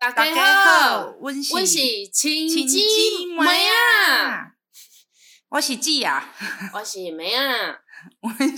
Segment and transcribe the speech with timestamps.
[0.00, 1.76] 大大家好，我是我是
[2.12, 4.54] 亲亲姊姊妹啊，，
[5.50, 6.24] 我是姊啊，
[6.72, 7.80] 我是妹啊，
[8.22, 8.54] 我是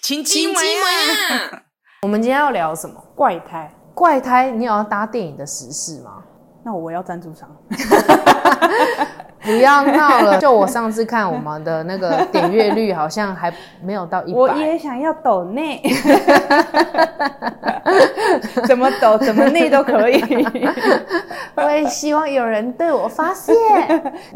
[0.00, 0.54] 亲姊妹。
[0.54, 1.64] 啊，
[2.02, 3.00] 我们今天要聊什么？
[3.16, 6.22] 怪胎，怪胎，你有要搭电影的时事吗？
[6.64, 7.50] 那我要赞助商。
[9.42, 10.38] 不要闹了！
[10.38, 13.52] 就我上次看我们的那个点阅率，好像还
[13.82, 14.48] 没有到一百我。
[14.54, 15.82] 也想要抖内，
[18.66, 20.22] 怎么抖怎么内都可以。
[21.56, 23.54] 我也希望有人对我发现。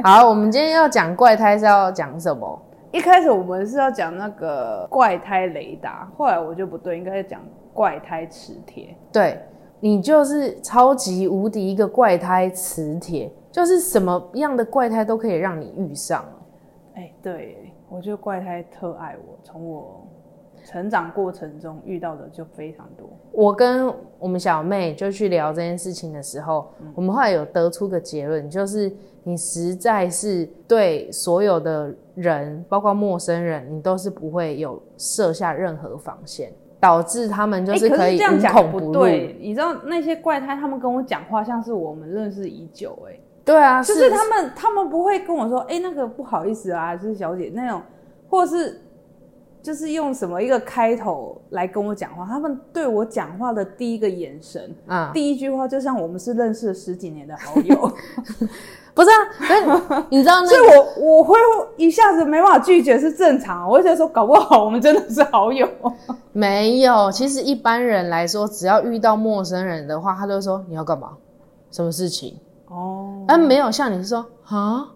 [0.03, 2.61] 好，我们今天要讲怪胎是要讲什么？
[2.91, 7.41] 一开始我们是要讲那个怪胎雷达，后来我就不对，应该是讲
[7.73, 8.97] 怪胎磁铁。
[9.13, 9.39] 对
[9.81, 16.25] 你就是超级无敌一个怪胎磁铁，就是什么样的怪胎都可以让你遇上。
[16.95, 20.05] 哎、对，我觉得怪胎特爱我，从我
[20.65, 23.09] 成长过程中遇到的就非常多。
[23.31, 38.87] 我跟我们小妹就去聊这件事情的时候，我们后来有得出个结论，就是你实在是对所有的人，包括陌生人，你都是不会有设下任何防线，导致他们就是可可以这样讲无孔不入。
[38.87, 43.17] 不对，你知道那些怪胎他们跟我讲话，像是我们认识已久、哎。
[43.45, 47.83] 对啊，就是他们，他们不会跟我说，哎、那个不好意思啊，就是小姐那种，
[48.31, 48.81] 或是
[49.63, 52.25] 就是用什么一个开头来跟我讲话。
[52.25, 57.93] 他们对我讲话的第一个眼神，啊、第一句话，就像我们是认识了十几年的好友，
[58.95, 61.37] 不是啊，可是 你知道那所以我我会
[61.77, 63.69] 一下子没办法拒绝是正常。
[63.69, 65.69] 我会觉得说，搞不好我们真的是好友。
[66.33, 71.11] 没有，其实一般人来说，只要遇到陌生人的话，他都会说你要干嘛，
[71.71, 72.39] 什么事情。
[72.69, 74.87] 哦，但没有像你是说啊，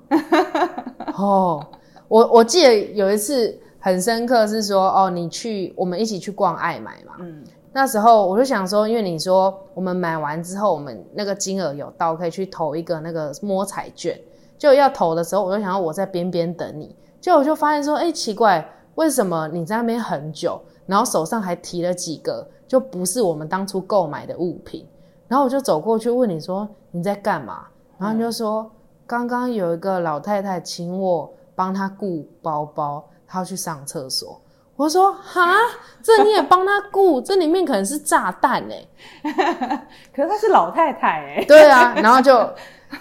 [1.17, 1.65] 哦，
[2.09, 14.19] 我我记得有一次很深刻是说哦，你去我们一起去逛爱买嘛，嗯，那时候我就想说，因为你说我们买完之后，我们那个金额有到，可以去投一个那个摸彩券，
[14.59, 24.87] 就要投的时候，我就想要我在边边等你，结果我就发现说，哎、奇怪，为什么你在那边很久，然后手上还提了几个，就不是我们当初购买的物品，
[25.29, 27.67] 然后我就走过去问你说你在干嘛，
[27.99, 28.71] 然后你就说
[29.07, 34.41] 刚刚有一个老太太请我帮她顾包包，她要去上厕所。
[34.75, 35.55] 我说哈，
[36.03, 38.87] 这你也帮她顾，这里面可能是炸弹哎、
[40.15, 42.49] 可是她是老太太哎、 对啊，然后就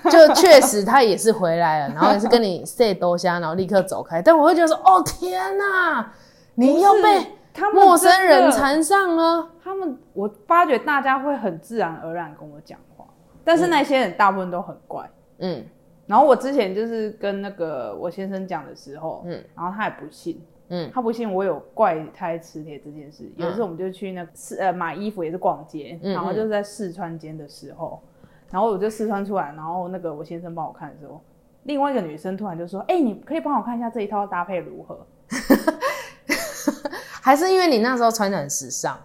[0.09, 4.21] 就确实她也是回来了，然后也是跟你 say 多虾，然后立刻走开。
[4.21, 6.11] 但我会觉得说，哦天哪，
[6.55, 7.37] 你又被
[7.73, 9.47] 陌生人缠上了。
[9.67, 13.05] 他们，我发觉大家会很自然而然跟我讲话，
[13.43, 15.09] 但是那些人大部分都很怪。
[15.39, 15.63] 嗯
[16.07, 23.29] 然后我之前就是跟那个我先生讲的时候，嗯嗯，然后他也不信，嗯他不信我有怪胎磁铁这件事。
[23.35, 28.01] 有一次我们就去那个试呃买衣服也是逛街，嗯然后就是在试穿间的时候，
[28.49, 31.21] 然后我就试穿出来，然后那个我先生帮我看的时候，
[31.63, 35.05] 另外一个女生突然就说：“哎、你可以帮我看一下这一套搭配如何
[37.21, 38.97] 还是因为你那时候穿的很时尚，？”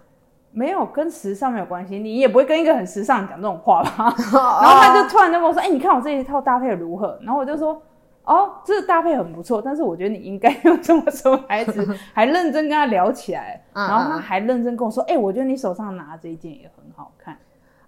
[0.53, 4.13] 没有跟时尚没有关系，你也不会跟一个很时尚的讲这种话吧？
[4.31, 7.81] 然 然后他就突然就跟我说：“哎、你看我这一套搭配如何？”然后我就说
[8.23, 17.35] ：“哦，这搭配很不错，但是我觉得你应该用这么什么牌子。”还认真跟他聊起来，嗯然后他还认真跟我说：“哎、我觉得你手上拿的这一件也很好看。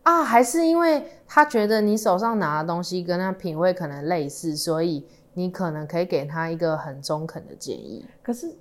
[0.03, 8.55] 啊，还是因为他觉得你手上拿的东西跟他品味可能类似，所以你可能可以给他一个很中肯的建议。”可是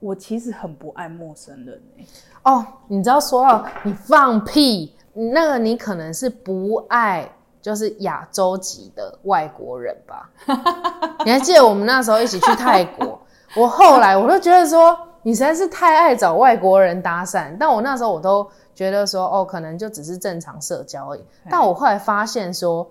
[0.00, 2.06] 我其实很不爱陌生人、欸、
[2.44, 10.30] 哦，你知道说到你放屁，那个你可能是不爱就是亚洲籍的外国人吧？
[11.24, 13.20] 你还记得我们那时候一起去泰国？
[13.56, 21.24] 我后来我都觉得说你实在是太爱找外国人搭讪，但我那时候我都觉得说哦，可能就只是正常社交而已。
[21.50, 22.88] 但我后来发现说，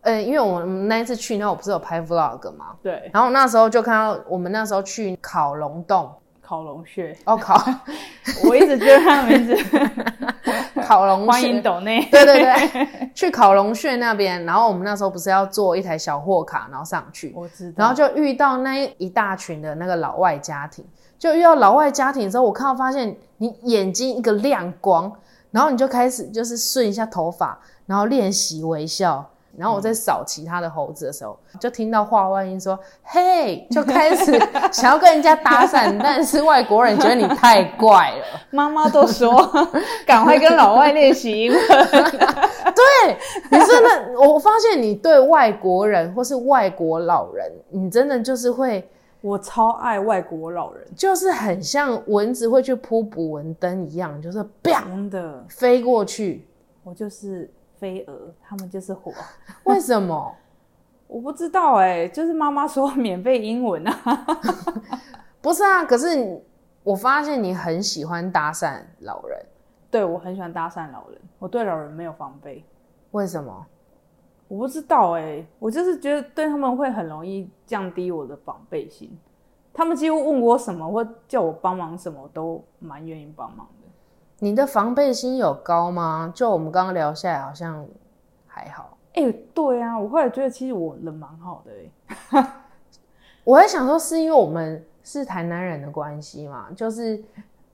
[0.00, 2.76] 呃，因为我们那一次去，那我不是有拍 vlog 嘛？
[2.82, 6.10] 对，然后那时候就看到我们那时候去烤龙洞，
[6.42, 7.62] 烤龙穴，哦烤。
[8.44, 9.56] 我一直觉得他的名字
[10.82, 12.06] 烤龙欢穴迎抖内。
[12.10, 20.84] 对对对，去烤龙穴那边，然后我们那时候不是要坐一台小货卡，然后上去，我知道，然后就遇到那一大群的那个老外家庭，
[21.18, 25.10] 就遇到老外家庭之后，我看到发现你眼睛一个亮光，
[25.52, 29.28] 然后你就开始就是顺一下头发，然后练习微笑。
[29.56, 33.66] 然后我在扫其他的猴子的时候，就听到话外音说：“嘿！
[33.70, 34.38] ”就开始
[34.72, 38.24] 想要跟人家搭讪，但是外国人觉得你太怪了。
[38.50, 39.50] 妈妈都说
[40.06, 41.60] 赶快跟老外练习英文。
[42.74, 43.16] 对
[43.50, 48.88] 你真的，我发现你对外国人或是外国老人，你真的就是会，
[49.20, 56.46] 我超爱外国老人，就是很像蚊子会去扑捕蚊灯一样，就是 biang 的，飞过去。
[56.84, 57.48] 我就是
[57.82, 59.12] 飞蛾，他们就是火。
[59.64, 60.32] 为什么？
[61.08, 63.92] 我不知道哎、就是妈妈说免费英文啊。
[65.42, 66.40] 不是啊，可是
[66.84, 69.36] 我发现你很喜欢搭讪老人，
[69.90, 72.64] 对我很喜欢搭讪老人，我对老人没有防备。
[73.10, 73.66] 为什么？
[74.46, 79.18] 我不知道哎、我就是觉得对他们会很容易降低我的防备心。
[79.74, 83.81] 他们几乎问我什么或叫我帮忙什么，我都蛮愿意帮忙的。
[84.42, 86.32] 你的防备心有高吗？
[86.34, 87.86] 就我们刚刚聊下来，好像
[88.48, 88.98] 还好。
[89.14, 91.70] 哎、对啊，我后来觉得其实我人蛮好的
[92.32, 92.52] 哎、
[93.44, 97.22] 我在想说，是因为我们是台南人的关系嘛，就是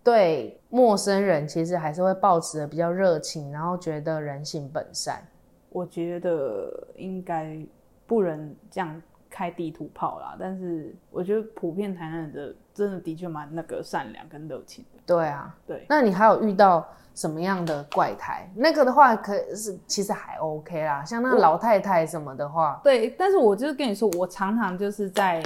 [0.05, 5.27] 对陌生人其实还是会保持的比较热情，然后觉得人性本善。
[5.71, 7.59] 我觉得应该
[8.07, 15.01] 不能这样开地图炮啦，但是我觉得普遍台南人的真的的确蛮那个善良跟热情的。
[15.05, 18.49] 对啊，对，那你还有遇到什么样的怪胎？
[18.55, 25.43] 那个的话，可是其实还 OK 啦，像那个老太太什么的话，对，但是我就是跟你说，我常常就是在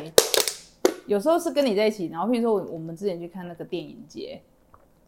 [1.06, 4.42] 有时候是跟你在一起，然后譬如说我我们之前去看那个电影节，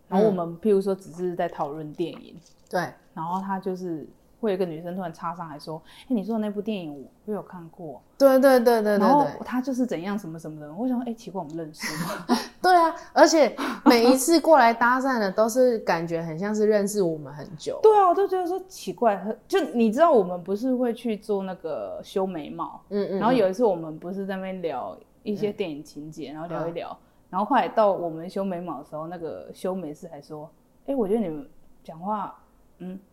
[0.08, 2.34] 然后我们譬如说只是在讨论电影，
[2.70, 4.08] 对，然后他就是
[4.44, 12.26] 会有一个女生突然插上来说：“哎、你说的那部电影我我有看过，对对对对对然后对，他就是怎样什么什么的。”我想说：“哎、奇怪，我们认识吗？”
[12.60, 13.54] 对啊，而且
[13.84, 17.78] 每一次过来搭讪的都是感觉很像是认识我们很久。
[17.82, 26.96] 对啊，我就觉得说奇怪，很就你知道我们不是会去做那个修眉毛，嗯嗯，然后有一次我们不是在那边聊一些电影情节，然后聊一聊，
[27.30, 30.50] 然后后来到我们修眉毛的时候，那个修眉师还说
[30.86, 31.46] ：“哎、我觉得你们
[31.82, 32.34] 讲话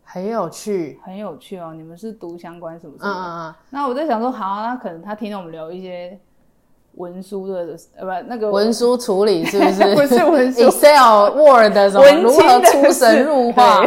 [0.04, 1.00] 很有趣。
[1.04, 3.20] 很有趣哦，你们是读相关什么什嗯么的。
[3.20, 6.20] 嗯嗯，那我在想说，好、啊，那可能他听到我们聊一些
[6.96, 9.96] 文书的，呃，不，那个文书处理 是不是？
[9.96, 13.82] 不是文书，Excel、Word 什么文如何青出神入化？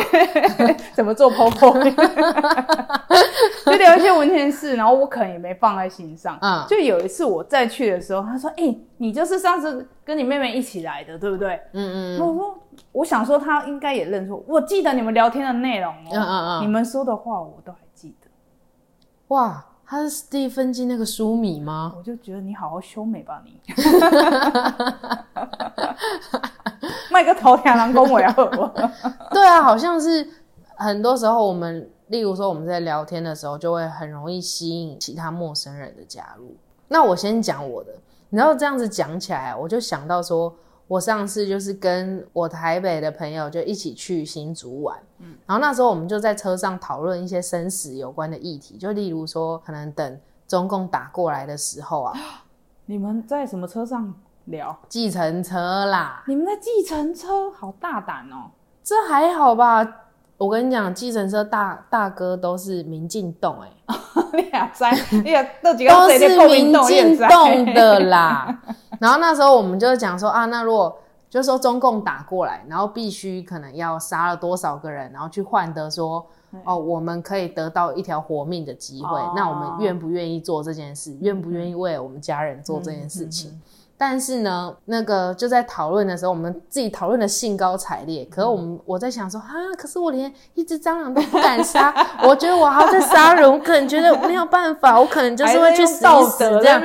[0.94, 1.94] 怎么做 PowerPoint，
[3.66, 6.38] 就聊一些文件事，然后我可能也没放在心上。
[6.40, 12.58] 嗯就有一次我再去的时候，他说：“哎、你就是上次跟你妹妹一起来的，对不对？”嗯嗯我说
[12.92, 18.28] ：“我想说他应该也认出，我记得你们聊天的内容哦，嗯嗯嗯你们说的话我都还记得。”
[19.28, 21.92] 哇，他是史蒂芬金那个书迷吗？
[21.96, 23.60] 我就觉得你好好修美吧你，
[27.10, 28.32] 卖个头条人恭维啊！
[29.30, 30.26] 对啊，好像是
[30.76, 36.56] 很多时候我们，例如说我们在聊天的时候，就会很容易吸引其他陌生人的加入。
[36.88, 37.92] 那我先讲我的，
[38.30, 40.54] 你知道这样子讲起来，我就想到说，
[40.86, 52.14] 我上次就是跟我台北的朋友就一起去新竹玩，嗯，然后那时候我们就在车上讨论一些生死有关的议题，就例如说，可能等中共打过来的时候啊，
[52.86, 54.14] 你们在什么车上
[54.44, 54.78] 聊？
[54.88, 58.50] 计程车啦，你们在计程车，好大胆哦！
[58.82, 59.82] 这还好吧？
[60.44, 63.70] 我跟你讲，计程车大大哥都是民进动、欸，
[64.36, 68.60] 你俩在，你俩那几个都是民进动的啦。
[69.00, 70.94] 然后那时候我们就讲说啊，那如果
[71.30, 76.24] 就说中共打过来，然后必须可能要杀了多少个人，然后去换得说
[76.64, 81.16] 哦，我们可以得到一条活命的机会，哦那我们愿不愿意做这件事？
[81.22, 83.58] 愿不愿意为我们家人做这件事情？
[83.96, 88.24] 但是呢，那个就在讨论的时候，我们自己讨论的兴高采烈。
[88.30, 89.46] 可是我们我在想说，啊，
[89.78, 91.94] 可是我连一只蟑螂都不敢杀，
[92.26, 96.80] 我觉得我还要再杀人，我可能觉得没有办法， 我可能就是会去死一死德这样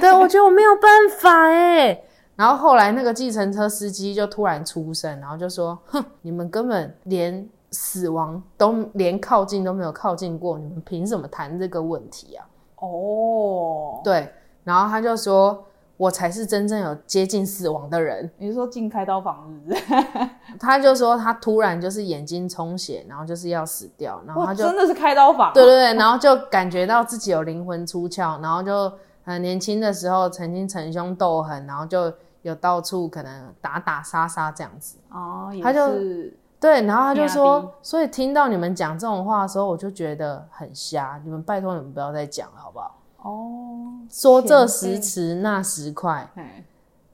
[0.00, 2.00] 对，我觉得我没有办法哎。
[2.34, 12.46] 然后后来那个计程车司机就突然出声，然后就说：“哼，你们根本连死亡都连靠近都没有靠近过，你们凭什么谈这个问题啊？”
[12.80, 14.32] 哦，对，
[14.64, 15.62] 然后他就说
[16.02, 18.28] ：“我才是真正有接近死亡的人。
[18.36, 19.94] 你是说进开刀房是不是？”
[20.58, 28.92] 他就说他突然就是眼睛充血，然后就是要死掉，然后，他就真的是开刀房，对对对，然后就感觉到自己有灵魂出窍，然后就
[29.24, 34.98] 很年轻的时候曾经逞凶斗狠，然后就有到处可能打打杀杀这样子。
[35.12, 41.20] 哦，他就是对，然后他就说，所以听到你们讲这种话的时候，我就觉得很瞎。
[41.22, 42.98] 你们拜托你们不要再讲了，好不好？
[43.22, 46.64] 哦，说这前辈时迟那时快，哎，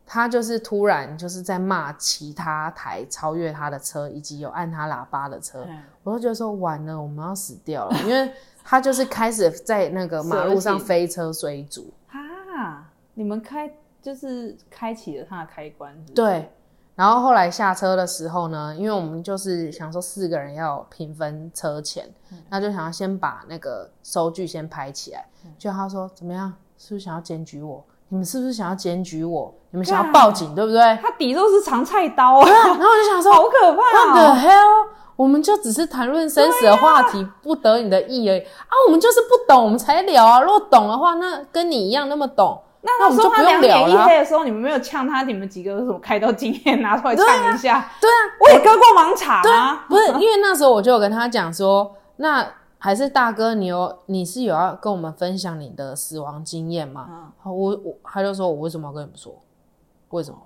[0.07, 5.63] 他就是突然就是在骂其他台超越他的车，以及有按他喇叭的车。
[5.63, 8.33] 哎我就觉得说完了，我们要死掉了，因为
[8.65, 11.93] 他就是开始在那个马路上飞车追逐。
[12.09, 16.51] 啊，你们开就是开启了他的开关，是是，对，
[16.99, 22.13] 然后后来下车的时候呢，因为我们就是想说四个人要平分车钱，
[22.51, 25.25] 那就想要先把那个收据先拍起来。
[25.57, 27.85] 就他说怎么样，是不是想要检举我？
[28.09, 29.55] 你们是不是想要检举我？
[29.71, 30.99] 你们想要报警对不对？
[31.01, 34.89] 他底都是藏菜刀啊，然后我就想说好可怕，What the 哦！hell？
[35.15, 38.75] 我们就只是谈论生死的话题，不得你的意而已啊。
[38.89, 40.41] 我们就是不懂，我们才聊啊。
[40.41, 44.07] 如果懂的话，那跟你一样那么懂，那我们就不用两眼一聊了啊。
[44.07, 47.91] 黑的时候，你们没有呛他，你们几个有什么开刀经验拿出来呛一下？
[48.01, 57.07] 对啊，我也割过盲肠啊，不是因为那时候我就有跟他讲说，那还是大哥，你有你是有要跟我们分享你的死亡经验吗？
[57.11, 59.35] 嗯好我我他就说我为什么要跟你们说？
[60.11, 60.39] 为什么？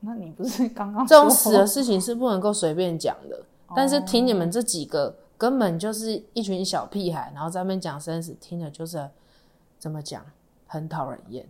[0.00, 3.40] 那你不是刚刚这种死的事情是不能够随便讲的。
[3.74, 9.08] 但是听你们这几个根本就是一群小屁孩，然后在那边讲生死，听着就是
[9.78, 10.22] 怎么讲，
[10.66, 11.46] 很讨人厌。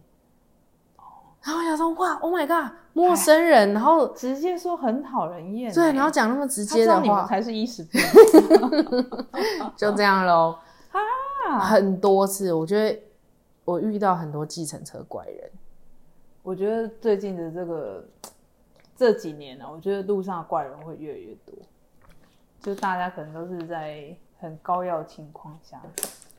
[1.42, 7.85] 然后我想说，哇，Oh my god，陌生人，然后直接说很讨人厌欸，对，然后讲那么直接的话，才是衣食
[9.76, 10.58] 就这样喽。
[10.90, 11.61] 啊。
[11.61, 13.00] 很多次，我觉得
[13.64, 15.49] 我遇到很多计程车怪人。
[16.42, 18.04] 我觉得最近的这个
[18.96, 21.54] 这几年呢、啊，我觉得路上的怪人会越来越多，
[22.61, 25.80] 就大家可能都是在很高要情况下。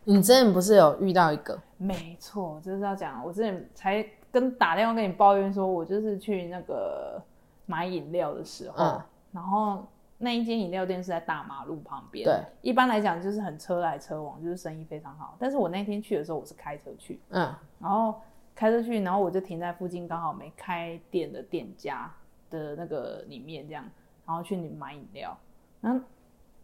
[0.09, 1.59] 你之前不是有遇到一个？
[1.75, 7.21] 没错，就是要讲，我之前才跟打电话跟你抱怨说，我就是去那个
[7.65, 9.01] 买饮料的时候，嗯
[9.33, 9.85] 然后
[10.17, 15.35] 那一间饮料店是在大马路旁边，对，一般来讲就是很车来车往，就是生意非常好。
[15.37, 18.15] 但是我那天去的时候，我是开车去，嗯然后
[18.55, 22.09] 开车去，然后我就停在附近刚好没开店的店家
[22.49, 23.83] 的那个里面这样，
[24.25, 25.37] 然后去买饮料。
[25.81, 25.99] 然后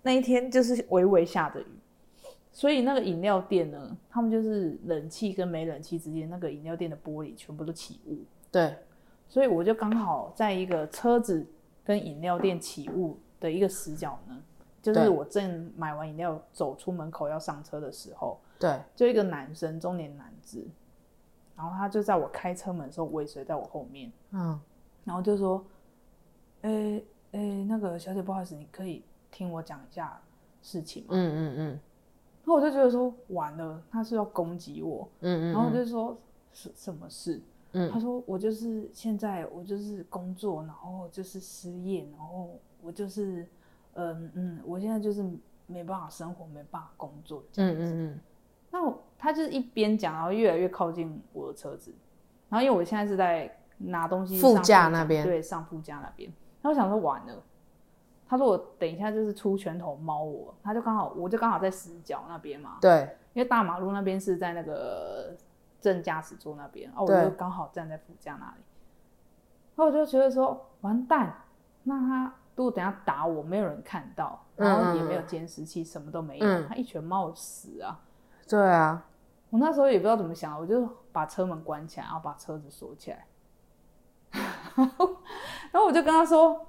[0.02, 1.68] 那一天就是微微下着雨，
[2.54, 8.20] 所以那个饮料店呢，他们就是冷气跟没冷气之间，那个饮料店的玻璃全部都起雾，
[8.52, 8.78] 对，
[9.28, 11.46] 所以我就刚好在一个车子
[11.84, 14.42] 跟饮料店起雾的一个死角呢，
[14.82, 20.66] 就是我正买完饮料走出门口要上车的时候，对，就一个男生，中年男子，
[21.58, 24.60] 然后他就在我开车门的时候尾随在我后面，嗯。
[25.06, 25.62] 然后就说
[26.64, 30.18] ：“诶、诶、那个小姐，不好意思，你可以听我讲一下
[30.62, 31.80] 事情吗？”嗯嗯嗯
[32.44, 36.18] 然后我就觉得说完了，他是要攻击我，嗯嗯，然后我就说
[36.52, 37.42] 什什么事？
[37.72, 43.48] 嗯他说我就是现在我就是工作，然后就是失业，然后我就是
[43.94, 45.24] 嗯嗯，我现在就是
[45.66, 47.82] 没办法生活，没办法工作这样嗯嗯
[48.12, 48.20] 嗯
[48.70, 51.92] 那我他就是一边讲，然后越来越靠近我的车子，
[52.50, 56.32] 然后因为我现在是在拿东西副上驾那边对，上副驾那边。
[56.62, 57.44] 然后我想说完了，
[58.34, 65.36] 他说我等一下就是出拳头猫我，他就刚好我就刚好在死角那边嘛，对，因为大马路那边是在那个
[65.80, 68.63] 正驾驶座那边，啊，我就刚好站在副驾那里，
[69.75, 71.44] 然后我就觉得说完蛋，
[71.84, 78.00] 那他如果等下打我，没有人看到，然后也没有监视器，什么都没有，嗯他一拳猫我死啊！
[78.50, 79.06] 对啊，
[79.52, 83.28] 我那时候也不知道怎么想，我就把车门关起来，然后把车子锁起来。
[84.74, 86.66] 然后我就跟他说：“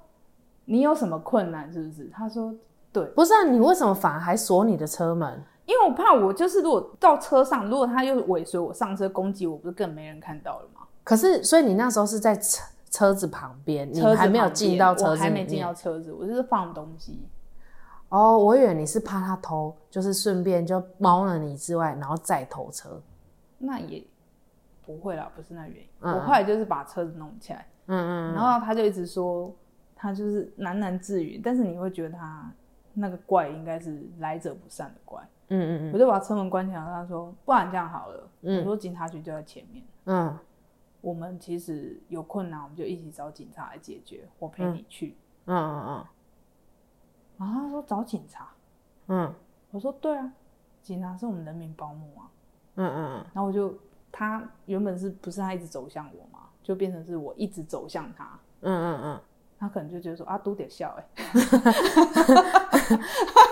[0.65, 2.53] 你有什么困难是不是？”他说
[2.91, 5.43] ：“对，不是啊，你为什么反而还锁你的车门？
[5.65, 10.81] 因为我怕我就是如果到车上，如果他又尾随我上车攻击我，不是更没人看到了吗？
[11.03, 17.27] 可是，所以你那时候是在车车子旁边，你还没有进到车子我还没进到车子，我就是放东西。
[18.09, 23.01] 哦，我以为你是怕他偷，就是顺便就猫了你之外，然后再偷车。
[23.57, 24.05] 那也
[24.85, 25.89] 不会啦，不是那原因。
[26.01, 29.51] 嗯我后来就是把车子弄起来，嗯嗯然后他就一直说
[30.05, 32.51] 他就是喃喃自语，但是你会觉得他
[32.93, 35.19] 那个怪应该是来者不善的怪。
[35.47, 38.59] 嗯嗯我就把车门关起来，他说不然这样好了，嗯。
[38.59, 40.37] 我说警察局就在前面，嗯。
[41.01, 45.17] 我们其实有困难我们就一起找警察来解决，我陪你去。
[45.45, 46.05] 嗯嗯。
[47.37, 48.49] 然后他说找警察，
[49.07, 49.33] 嗯。
[49.71, 50.31] 我说对啊，
[50.83, 52.29] 警察是我们人民保姆啊。
[52.75, 53.25] 嗯嗯嗯。
[53.33, 53.75] 然后我就
[54.11, 59.21] 他原本是不是他一直走向我嘛，就变成是我一直走向他，嗯嗯嗯
[59.65, 61.03] 他可能就觉得说啊，都得笑哎、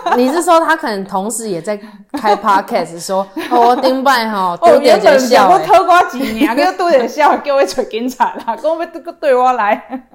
[0.06, 1.76] 嗯， 你是说他可能同时也在
[2.12, 10.08] 开 podcast 说，哦，我顶拜哈，哦，都点原本笑欸想要偷瓜几年，跟都得笑， 叫我找警察啦，跟我们这个对我来。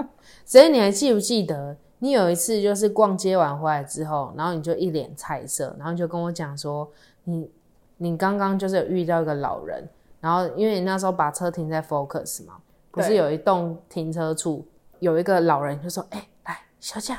[0.46, 6.90] 所以你还记不记得，你有一次就是逛街完回来之后，然后你就一脸菜色，然后你就跟我讲说，
[7.26, 7.52] 你
[7.98, 9.90] 你刚刚就是有遇到一个老人，
[10.22, 12.54] 然后因为你那时候把车停在 Focus 嘛，
[12.90, 14.66] 不是有一栋停车处
[15.00, 17.14] 有一个老人就说，哎、来小姐，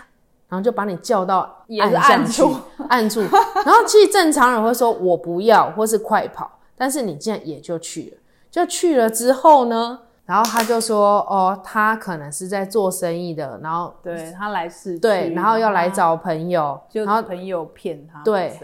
[0.49, 2.56] 然后就把你叫到也是暗巷去暗处，
[2.88, 3.20] 暗处，
[3.64, 8.16] 然后其实正常人会说我不要，或是快跑，但是你竟然也就去了，
[8.50, 10.00] 就去了之后呢？
[10.26, 15.00] 然后他就说：“哦，他可能是在做生意的，然后对他来市区。
[15.00, 18.56] 对，然后要来，找朋友，就然后朋友骗他，对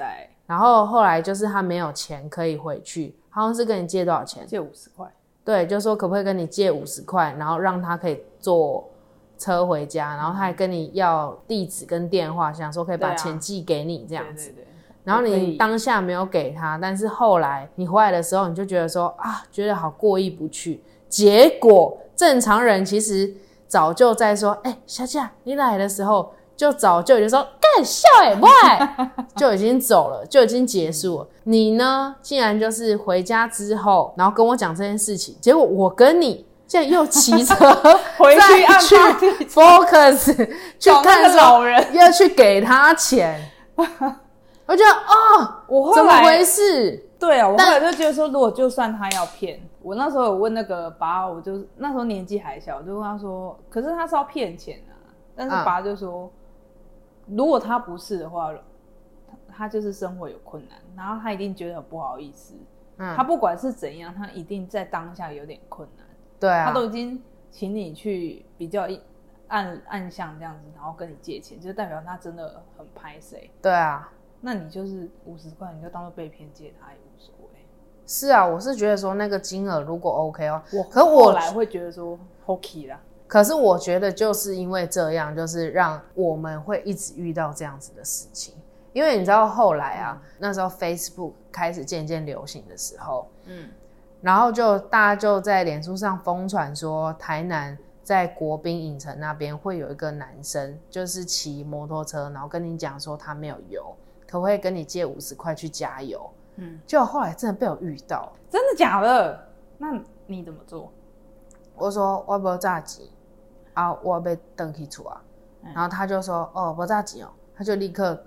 [0.47, 4.47] 然后后来就是他没有钱可以回去，好像是跟你借多少钱？
[4.47, 5.13] 借五十块，
[5.45, 8.89] 对，就说可不可以跟你借五十块，然后让他可以坐
[9.39, 14.51] 车回家，然后他还跟你要地址跟电话，想说可以把钱寄给你这样子。
[14.51, 14.67] 对对对，
[15.05, 20.83] 然后你当下没有给他，但是后来你回来的时候，你就觉得说啊，觉得好过意不去。
[21.09, 23.33] 结果正常人其实
[23.69, 28.51] 早就在说，哎、小姐你来的时候，就早就已经说干笑哎喂，
[29.37, 31.29] 就已经走了，就已经结束了。
[31.45, 37.55] 你呢，竟然就是回家之后，然后跟我讲这件事情，结果我跟你竟然又骑车
[38.19, 38.41] 回去
[38.87, 40.35] 去 Focus
[40.79, 41.95] 去看老人。
[41.95, 43.41] 要去给他钱，
[43.77, 47.03] 我觉得哦，我后来怎么回事？
[47.19, 54.93] 对啊，我后来就觉得说，如果就算他要骗我，那时候有问那个爸，我就那时候年纪还小，我就问他说，可是他是要骗钱啊，
[55.35, 56.31] 但是嗯爸就说，
[57.29, 58.59] 如果他不是的话，他
[59.57, 62.55] 他就是生活有困难，然后他一定觉得很不好意思，
[62.99, 63.17] 嗯。
[63.17, 66.06] 他不管是怎样，他一定在当下有点困难，
[66.39, 69.01] 对啊，他都已经请你去比较一
[69.49, 77.67] 暗暗巷这样子，然后跟你借钱，就代表他真的很拍谁，对啊，那你就是五十块，你就当做被骗借他也无所谓。
[78.07, 88.55] 是啊，我是觉得说那个金额如果 OK 哦，我可我后来会觉得说 hockey 啦，可是我觉得就是因为这样，就是让我们会一直遇到这样子的事情。
[88.93, 93.69] 因为你知道后来啊，那时候 Facebook 开始渐渐流行的时候，嗯，
[94.21, 103.95] 然后就大家就在脸书上疯传说，台南在国宾影城那边会有一个男生，就是骑摩托车，然后跟你讲说他没有油，
[104.29, 106.31] 可不可以跟你借五十块去加油？
[106.57, 109.47] 嗯，就后来真的被我遇到，真的假的？
[109.79, 109.89] 那
[110.27, 110.91] 你怎么做？
[111.75, 113.07] 我说我无炸钱
[113.75, 115.21] 啊，我要登去出啊，
[115.63, 115.73] 嗯。
[115.75, 118.19] 然后他就说哦不炸钱哦，他就立刻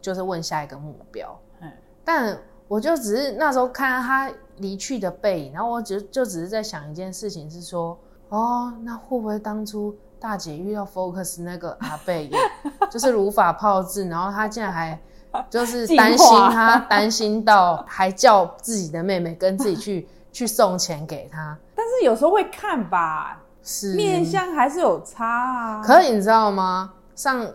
[0.00, 1.70] 就是问下一个目标，嗯。
[2.02, 7.98] 但我就只是那时候看到他离去的背影，然后我只就只是在想一件事情是说，
[8.28, 12.38] 哦，那会不会当初大姐遇到 Focus 那个阿贝也
[12.90, 15.00] 就是如法炮制，然后他竟然还
[15.48, 25.82] 就是 担心化他担心到还叫自己的妹妹跟自己去 去送钱给他，但是有时候会看吧，是面相还是有差啊。
[25.82, 26.92] 可是你知道吗？
[27.16, 27.46] 上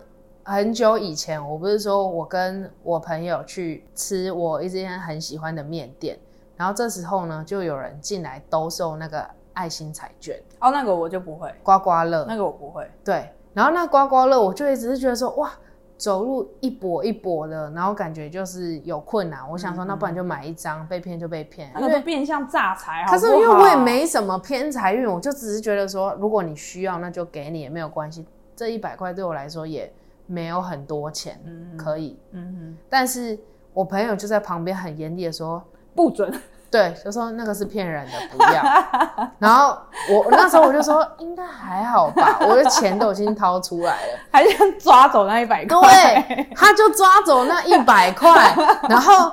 [0.43, 6.19] 很久以前，我不是说我跟我朋友去吃我一间很喜欢的面店，
[6.58, 12.89] 然后这时候呢，就有人进来兜售那个爱心彩券、哦，那个我就不会，刮刮乐，那个我不会。
[13.04, 15.52] 对，然后那刮刮乐，我就一直是觉得说，哇，
[15.98, 19.50] 走路一跛一跛的，然后感觉就是有困难。
[19.50, 28.26] 我想说，那不然就买一张，被骗就被骗，那个都变相诈财，好可是因为我也没什么偏财运，我就只是觉得说，如果你需要，那就给你也没有关系。
[28.56, 29.91] 这一百块对我来说也
[30.28, 32.18] 没有很多钱，嗯可以。
[32.32, 33.38] 嗯但是
[33.74, 36.31] 我朋友就在旁边很严厉的说，哼，不准。
[36.71, 38.62] 对，就说那个是骗人的，不要。
[39.39, 39.77] 然后
[40.10, 44.19] 我那时候我就说应该还好吧，我的钱都已经掏出来了。
[44.29, 46.25] 还想抓走那一百块？
[46.27, 48.53] 对，他就抓走那一百块，
[48.89, 49.31] 然后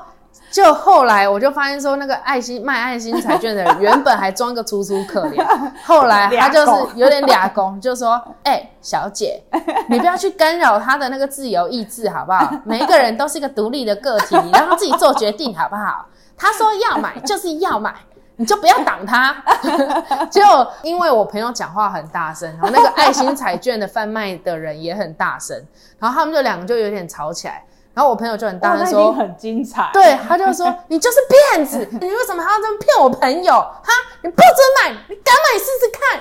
[0.53, 5.44] 就后来我就发现说，那个爱心卖爱心彩券的人原本还装个楚楚可怜，
[5.85, 9.42] 后来他就是有点俩公，就说：“哎、小姐，
[9.88, 12.48] 你不要去干扰他的那个自由意志，好不好？
[12.64, 16.07] 每一个人都是一个独立的个体，你让他自己做决定，好不好？
[16.42, 17.94] 他说要买就是要买。
[18.37, 19.37] ”你就不要挡他，
[20.31, 25.55] 结果因为我朋友讲话很大声，然后那个爱心彩券的贩卖的人也很大声，
[25.98, 29.90] 然后他们就两个就有点吵起来，然后我朋友就很大声说，很精彩。
[29.92, 31.18] 对，他就说你就是
[31.52, 33.52] 骗子，你为什么还要这么骗我朋友？
[33.52, 34.48] 哈，你不准
[34.83, 36.20] 买，你敢买试试看。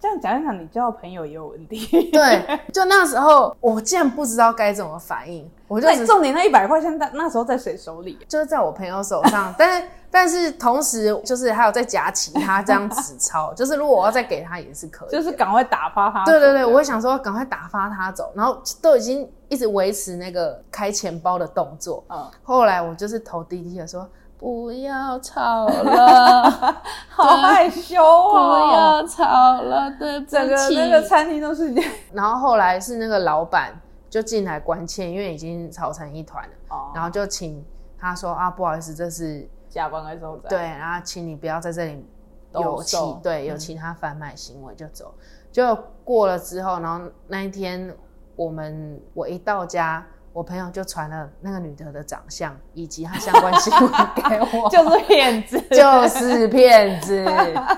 [0.00, 2.10] 这样讲一讲，你交的朋友也有问题。
[2.10, 8.18] 对，就那时候我竟然不知道该怎么反应，我就那只重点那一百块钱在那时候在谁手里？
[8.28, 16.24] 就是在我朋友手上，但是但是同时就是还有在夹其他这样纸钞， 就是如果我要再给他也是可以，就是赶快打发他。
[16.24, 22.04] 对对对，我会想说赶快打发他走，然后都已经一直维持那个开钱包的动作。
[22.08, 26.50] 嗯，后来我就是投滴滴的说不要吵了，
[27.08, 28.72] 好害羞哦不哦。
[28.74, 30.30] 要吵了，对不起。
[30.32, 31.92] 整个那个餐厅都是这样。
[32.12, 33.72] 然后后来是那个老板
[34.10, 37.64] 就进来关切，因为已经吵成一团了，哦然后就请
[37.98, 40.48] 他说啊，不好意思，这是加班的时候在。
[40.50, 42.06] 对，然后请你不要在这里
[42.52, 45.14] 有其对有嗯其他贩卖行为就走。
[45.50, 47.90] 就过了之后，然后那一天
[48.36, 54.22] 我们我一到家，我朋友就传了那个女的的长相以及她相关新闻给
[54.58, 55.58] 我， 就是骗子。
[55.74, 57.24] 就是骗子。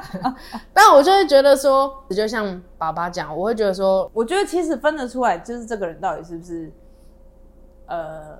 [0.75, 6.73] 但我就会觉得说，就像爸爸讲，我会觉得说，我觉得其实分得出来，就是这个人到底是不是，
[7.87, 8.38] 呃，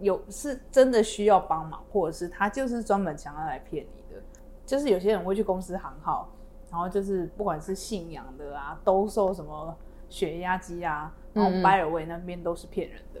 [0.00, 4.20] 有是真的需要帮忙，或者是他就是专门想要来骗你的。
[4.66, 6.28] 就是有些人会去公司行号，
[6.70, 9.74] 然后就是不管是信仰的啊，兜售什么
[10.10, 13.20] 血压机啊，然后拜尔维那边都是骗人的。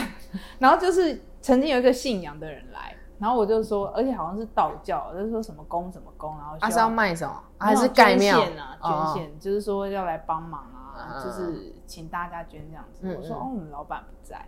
[0.58, 7.42] 然后就是曾经有一个信仰的人来，然后我就说，而且好像是道教，就是说什么宫什么宫，然后他、需是要卖什么？
[7.58, 8.76] 还是盖献啊？
[8.82, 13.00] 捐哦献、就是说要来帮忙啊，嗯就是请大家捐这样子。
[13.02, 14.46] 嗯我说嗯哦，我们老板不在。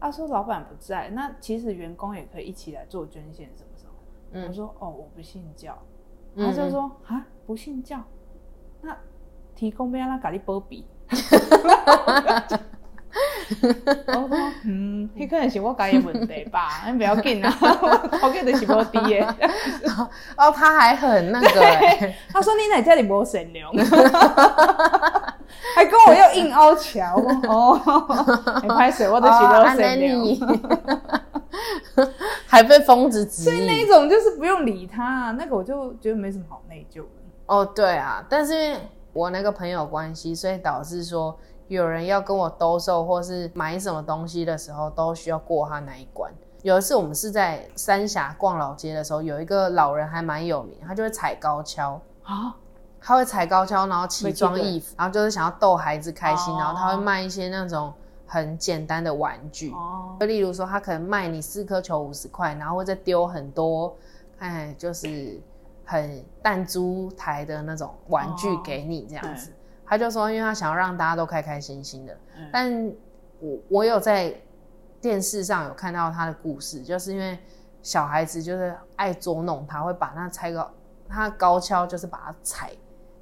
[0.00, 3.92] 他说老板不在，那其实员工也可以一起来做捐献什么什么。
[4.32, 5.76] 嗯我说哦，我不信教。
[6.34, 8.02] 嗯他就说啊，不信教，
[8.80, 8.96] 那
[9.54, 10.86] 提供要让咖喱波比。
[14.06, 19.26] 我说嗯，那可能是我家己的问题吧， 你不要紧啊， 我头家就是无低的。
[20.38, 23.70] 哦，他还很那个、欸，他说你在家里无善良，
[25.74, 27.14] 还跟我要硬凹桥。
[27.16, 27.78] 我说哦，
[28.62, 30.18] 你拍水我都是无哦安善良。
[30.18, 30.40] 妮
[32.46, 33.88] 还被疯子指所以那一引。
[33.88, 37.08] 种就是不用理他，那个我就觉得没什么好内疚的。
[37.46, 38.74] 哦，对啊，但是
[39.12, 41.36] 我那个朋友关系，所以导致说
[41.68, 46.32] 有人要跟我兜售或是买什么东西的时候，都需要过他那一关。
[46.62, 52.00] 有一次我们是在三峡逛老街的时候，有一个老人还蛮有名，他就会踩高跷。
[52.22, 52.54] 啊，
[53.00, 57.92] 他会踩高跷，然后奇装异服，然后就是想要逗孩子开心，哦然后他会卖一些那种
[58.26, 63.92] 很简单的玩具，哦，就例如说他可能卖你四颗球五十块，然后会再丢很多，
[64.38, 65.40] 哎，就是
[65.84, 69.52] 很弹珠台的那种玩具给你这样子。
[69.84, 72.48] 他就说，因为他想要让大家都开开心心的，嗯。
[72.52, 72.92] 但
[73.40, 74.34] 我我有在
[75.00, 77.38] 电视上有看到他的故事，就是因为
[77.82, 80.70] 小孩子就是爱捉弄他，会把那拆高，
[81.08, 82.70] 他高跷就是把它踩，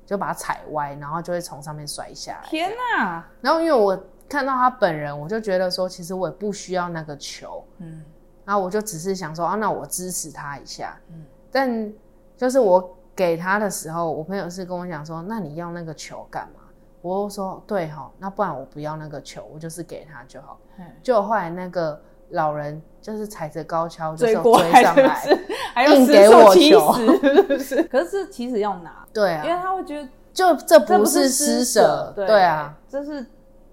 [0.07, 2.49] 就把它踩歪，然后就会从上面摔下来。
[2.49, 8.05] 天哪，然后因为我看到他本人，我就觉得说，其实我也不需要那个球，嗯。
[8.45, 10.97] 然后我就只是想说，啊，那我支持他一下。
[11.09, 11.25] 嗯。
[11.51, 11.93] 但
[12.41, 16.63] 就是我给他的时候，我朋友是跟我讲说，那你要那个球干嘛？
[17.03, 20.59] 我就说对哈，那不然我不要那个球，我就是给他就好。
[20.79, 22.01] 嗯就后来那个
[22.31, 25.55] 老人就是踩着高跷就是追上来，是不是？
[25.75, 27.83] 还有失硬给我球是不是？
[27.93, 33.27] 可是这其实要拿，对因为啊，他会觉得就这这不是施舍舍，，对啊，，这是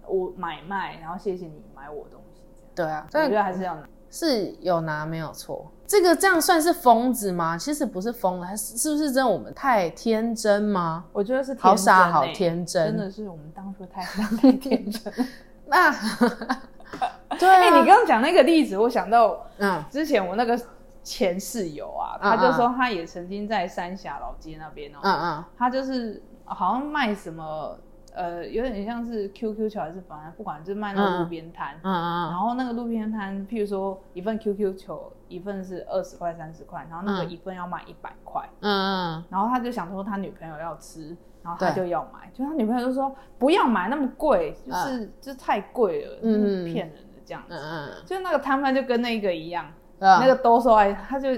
[0.05, 2.41] 我买卖，然后谢谢你买我的东西，
[2.75, 3.87] 对啊，所以，我觉得还是要拿。
[4.09, 5.71] 是有拿没有错。
[5.87, 7.57] 这个这样算是疯子吗？
[7.57, 11.05] 其实不是疯了，是是不是真的我们太天真吗？
[11.13, 15.01] 我觉得是天好傻好天真真的是我们当初太傻 太天真。
[15.67, 15.91] 那
[17.39, 20.59] 对你刚刚讲那个例子，我想到嗯之前我那个
[21.03, 27.77] 前室友啊，嗯他就说他也曾经在三峡老街那边哦、嗯嗯他就是好像卖什么，
[28.17, 31.75] 呃，有点像是 QQ 球还是反正不管，就是卖那个路边摊。
[31.83, 37.29] 嗯嗯然后那个路边摊，譬如说一份 QQ 球，一份是二十块、三十块，然后那个嗯。
[37.29, 38.41] 一份要卖一百块。
[38.61, 47.53] 嗯嗯，然后他就想说他女朋友要吃，然后他就要买，就他女朋友就说不要买那么贵，就是、就是太贵了，嗯就是骗人的这样子。
[47.55, 49.65] 嗯嗯就那个摊贩就跟那个一样，
[49.99, 51.29] 嗯，那个兜售爱他就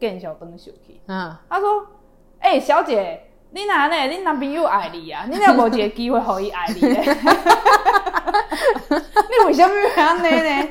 [0.00, 1.34] 更小灯手去，嗯。
[1.48, 1.86] 他说
[2.40, 3.25] ：“哎、小姐，
[3.56, 3.96] 你哪呢？
[4.06, 5.24] 你男朋友爱你啊？
[5.30, 6.98] 你哪无一个机会让伊爱你呢？
[9.30, 10.68] 你为什么要安尼呢？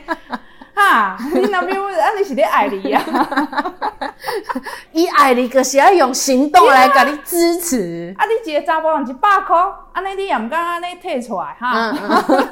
[0.76, 3.04] 哈，你男朋友啊，你是咧爱你啊？
[4.92, 8.14] 以爱你可是要用行动来给你支持。
[8.20, 9.58] 啊，你一个查甫人一百块，
[9.94, 11.92] 安尼你也唔敢安尼退出来哈？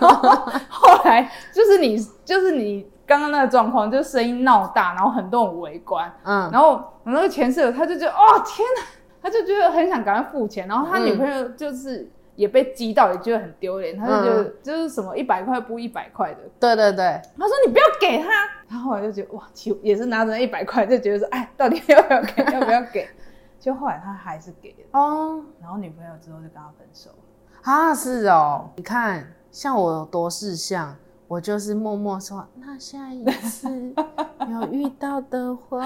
[0.67, 6.71] 后来就是你，就是你刚刚那个状况，就是声音闹大，然后很多人围观，嗯，然后
[7.03, 8.83] 我那个前室友他就觉得哦天哪，
[9.23, 11.05] 他就觉得很想赶快付钱，然后他嗯。
[11.05, 18.29] 女朋友就是也被激到，也觉得很丢脸，他就觉得就是什么一百块不一百块的，对对对，他说你不要给他，
[18.67, 23.07] 他后来就觉得哇，其也是拿着一百块就觉得说哎，到底要不要给， 要不要给？
[23.59, 25.41] 就后来他还是给了，哦。
[25.61, 27.09] 然后女朋友之后就跟他分手。
[27.11, 27.15] 了。
[27.61, 30.93] 啊，是哦，你看像我有多事相，
[31.29, 33.93] 我就是默默说，那下一次
[34.49, 35.79] 有遇到的话，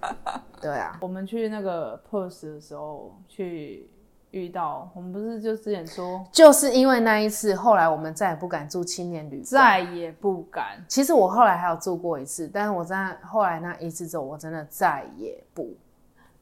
[0.66, 3.88] 对啊，我们去那个 POS 的时候去
[4.32, 9.44] 遇到，我们不是就之前说就是因为那一次，后来我们再也不敢住青年旅馆。
[9.44, 10.84] 再也不敢。
[10.88, 15.72] 其实我后来还有住过一次，但是我在后来那一次之后，我真的再也不。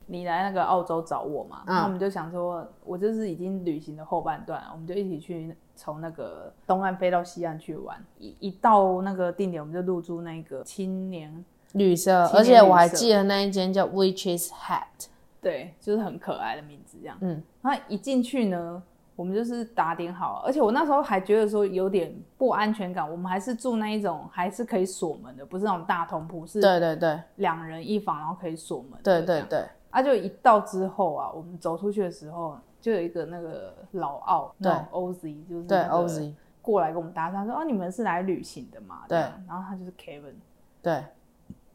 [0.06, 7.96] 你来那个澳洲找我嘛，嗯那我们就想说，我就是已经旅行的后半段，我们就一起去从那个东岸飞到西岸去玩。
[8.18, 15.06] 一一到那个定点，我们就入住那个青年，旅社，青年而且我还记得那一间叫 Witch's Hat。
[15.40, 17.16] 对，就是很可爱的名字这样。
[17.20, 18.82] 嗯，然后一进去呢，
[19.14, 27.20] 我们就是打点好，而且我那时候还觉得说有点不安全感，我们还是住那一种还是可以锁门的，不是那种大通铺，是对对对。
[27.37, 29.20] 两人一房，然后可以锁门对。
[29.20, 34.72] 对对，啊，就一到之后啊，我们走出去的时候，就有一个那个老澳，对。
[34.92, 36.32] OZ，就是对 OZ
[36.62, 39.02] 过来跟我们搭讪说，哦，你们是来旅行的嘛？
[39.06, 40.37] 对，然后他就是 Kevin，
[40.80, 41.04] 对，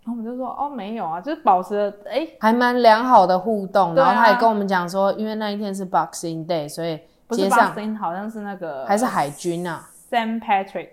[0.10, 3.94] 然后我们就说，哦，没有啊，就是保持了，哎，还蛮良好的互动。
[3.94, 10.90] 对啊然后他也跟我们讲说，因为那一天是 Boxing Day，所以不是街上 Boxing，好像是那个还是海军啊，Saint Patrick，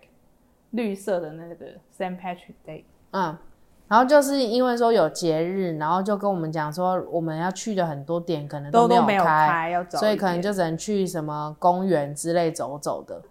[0.73, 1.55] 绿色的那个
[1.99, 2.85] Saint Patrick Day。
[3.13, 3.39] 嗯。
[3.89, 13.23] 然后就是因为说有节日，然后就跟我们讲说，我们要去的很多点可能没都都没有开，开，要找所以可能就只能去什么公园之类走走的。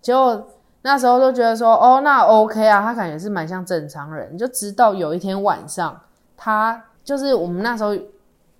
[0.00, 0.48] 结果
[0.90, 4.38] 那时候都觉得说，哦，那 OK 啊，他感觉是蛮像正常人。
[4.38, 6.00] 就直到有一天晚上，
[6.34, 7.94] 他就是我们那时候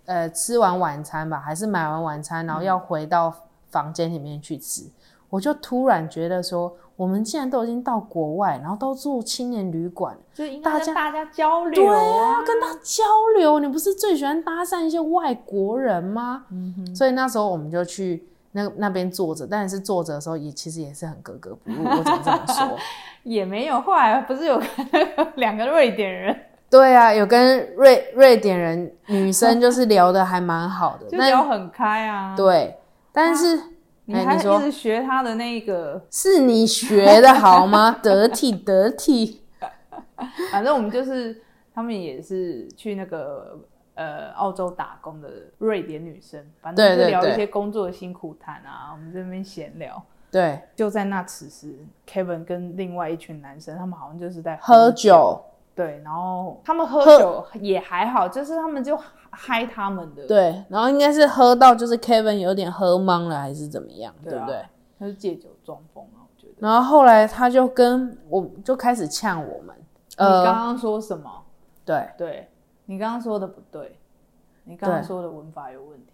[0.05, 3.35] 呃吃完晚餐吧，还是买完晚餐，然后要回到
[3.71, 4.83] 房间里面去吃，
[5.31, 13.05] 我就突然觉得说，我们既然都已经到国外，然后都住青年旅馆，就是应大家该跟大家交流对啊啊，跟他交
[13.39, 16.45] 流，你不是最喜欢搭讪一些外国人吗？
[16.95, 22.77] 所以那时候我们就去那那边坐着，但是坐着的时候也其实也是很格格不入，我只能这么说。
[23.23, 23.81] 也没有。
[23.81, 24.61] 后来不是有
[25.37, 26.37] 两个瑞典人，
[26.71, 32.79] 对啊，有跟瑞瑞典人女生 就是聊的还蛮好的，就但聊很开啊。，对，
[33.13, 33.61] 但是、
[34.07, 37.99] 你还一哎你说直学他的那个，是你学的好吗？
[38.03, 39.43] 得体得体，
[40.51, 41.43] 反正我们就是
[41.75, 43.59] 他们也是去那个
[43.99, 47.31] 呃澳洲打工的瑞典女生，反正就聊对。
[47.31, 50.01] 对对一些工作的辛苦谈啊，我们这边闲聊。
[50.31, 51.75] 对，就在那此时
[52.07, 55.43] ，Kevin 跟另外一群男生，他们好像就是在喝酒，
[55.75, 57.19] 对，然后他们喝喝。
[57.19, 58.97] 酒也还好，就是他们就
[59.31, 64.63] 嗨他们的，，对，然后应该是喝到就是 Kevin 有点喝懵了，还是怎么样，对不对？
[64.99, 66.55] 他是借酒装疯啊，我觉得。
[66.59, 71.43] 然后后来他就跟我就开始呛我们，你刚呃，刚说什么？
[71.85, 72.07] 对。
[72.19, 72.49] 对
[72.91, 73.99] 你刚刚说的不对，
[74.65, 76.13] 你刚刚说的文法有问题。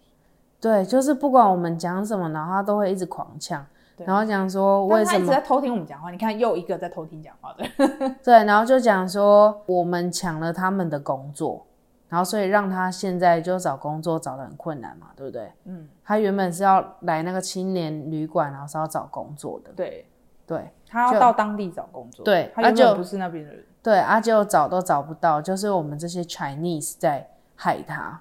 [0.59, 7.65] 对，就是不管我们讲什么，然后他都会一直狂呛，然后讲说但为什么一直在偷听我们讲话，你看又一个在偷听讲话的。
[8.21, 11.65] 对，然后就讲说我们抢了他们的工作，
[12.09, 15.49] 然后所以让他现在就找工作找的很困难嘛，对不对？
[15.63, 20.05] 嗯，他原本是要来那个青年旅馆，然后是要找工作的，对，
[20.45, 23.63] 对他要到当地找工作，对他他就原本不是那边的人。
[23.85, 28.19] 对，啊，就找都找不到，就是我们这些 Chinese 在害他。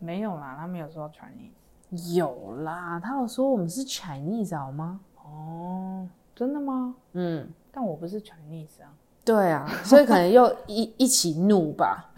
[0.00, 2.16] 没有啦，他没有说 Chinese。
[2.16, 4.98] 有啦，他有说我们是 Chinese 好吗？
[5.24, 6.96] 哦，真的吗？
[7.12, 8.90] 嗯，但我不是 Chinese 啊。
[9.24, 12.10] 对啊，所以可能又 一一起怒吧。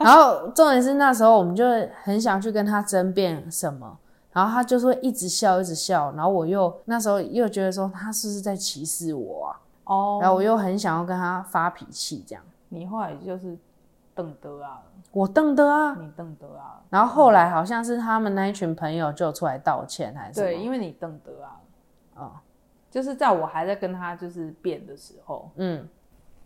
[0.00, 1.64] 然后重点是那时候我们就
[2.02, 3.96] 很想去跟他争辩什么，
[4.32, 9.60] 然后他就是会一直笑一直笑，然后我又那时候又觉得说他是不是在歧视我啊？
[9.86, 13.56] 哦，然后我又很想要跟他发脾气，这样你后来就是
[14.14, 15.94] 瞪得啊，我瞪得啊。
[15.94, 20.40] 你瞪得啊，然后后来好像是他们那一群朋友就出来道歉还是？
[20.40, 21.60] 对，因为你瞪得啊，
[22.14, 22.32] 哦，
[22.90, 25.88] 就是在我还在跟他就是辩的时候，嗯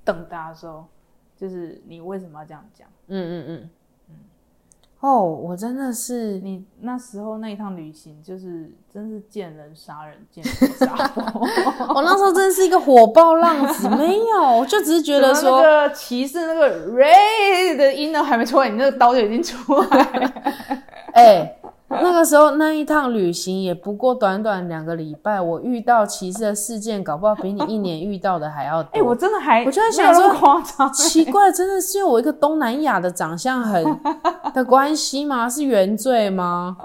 [0.05, 0.85] 瞪他的时候，
[1.37, 2.88] 就是你为什么要这样讲？
[3.09, 3.70] 嗯嗯嗯嗯。
[5.00, 11.40] 哦，我真的是你那时候那一趟旅行，就是真是见人杀人，见人杀佛。
[11.94, 20.32] 我那时候真的是一个火爆浪子，没有，我就只是觉得说，那个骑士那个 Ray 的音呢还没出来，你那个刀就已经出来了。
[21.14, 21.56] 哎、
[22.00, 28.90] 那个时候那一趟旅行也不过短短两个礼拜，我遇到歧视的事件，搞不好比你一年遇到的还要多。
[28.94, 30.92] 哎、我真的还我就在想说么夸张。
[30.92, 33.85] 奇怪，真的是因为我一个东南亚的长相很
[34.55, 35.48] 的关系吗？
[35.48, 36.76] 是原罪吗？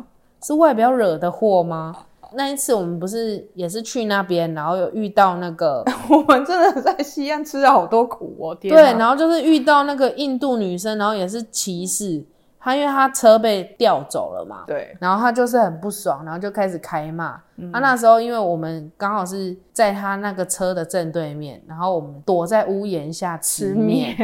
[0.41, 1.95] 是外表惹的祸吗？
[2.33, 12.25] 那一次我们不是也是去那边，然后有遇到那个 我们真的在西安吃了好多苦哦，天对，然后就是遇到那个印度女生，然后也是歧视
[12.65, 17.39] 她，因为他车被调走了嘛，对，然后他就是很不爽，然后就开始开骂。
[17.57, 17.71] 嗯。
[17.71, 24.15] 她、那时候因为我们刚好是在他那个车的正对面，然后我们躲在屋檐下吃面，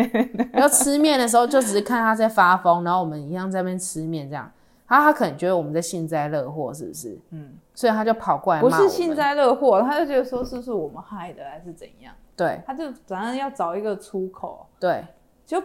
[0.52, 4.52] 然后吃面的时候就只是看他在发疯，然后我们一样在那边吃面这样。
[4.88, 7.20] 她她可能觉得我们在幸灾乐祸，是不是？
[7.30, 12.12] 嗯，所以他就跑过来骂不是幸灾乐祸，他就觉得说是不是我们害的，还是怎样？
[12.36, 12.60] 对。
[12.66, 15.06] 他就反正要找一个出口，对。
[15.46, 15.62] 就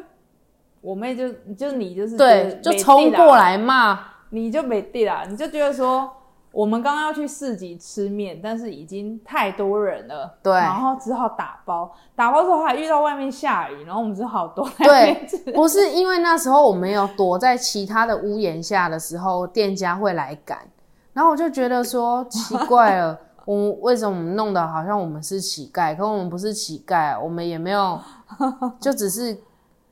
[0.80, 3.98] 我妹就就你就是对，就冲过，来骂。
[4.30, 6.10] 你就没地啦，你就觉得说。
[6.52, 11.94] 我们刚刚要去市集吃面，但是已经太多人了，对然后只好打包。
[12.14, 15.36] 打包之后还遇到外面下雨，然后我们只好躲在外面吃。
[15.52, 20.60] 不是因为那时候我们有躲在其他的屋檐下的时候，店家会来赶，
[21.12, 25.94] 然后我就觉得说奇怪了， 我们为什么我们弄得好像我们是乞丐？
[25.94, 28.00] 可我们不是乞丐，我们也没有，
[28.80, 29.36] 就只是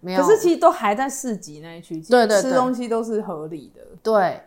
[0.04, 0.22] 没有。
[0.22, 3.80] 可是其实都还在市集那一区，对对对吃东西都是合理的。
[4.02, 4.40] 对，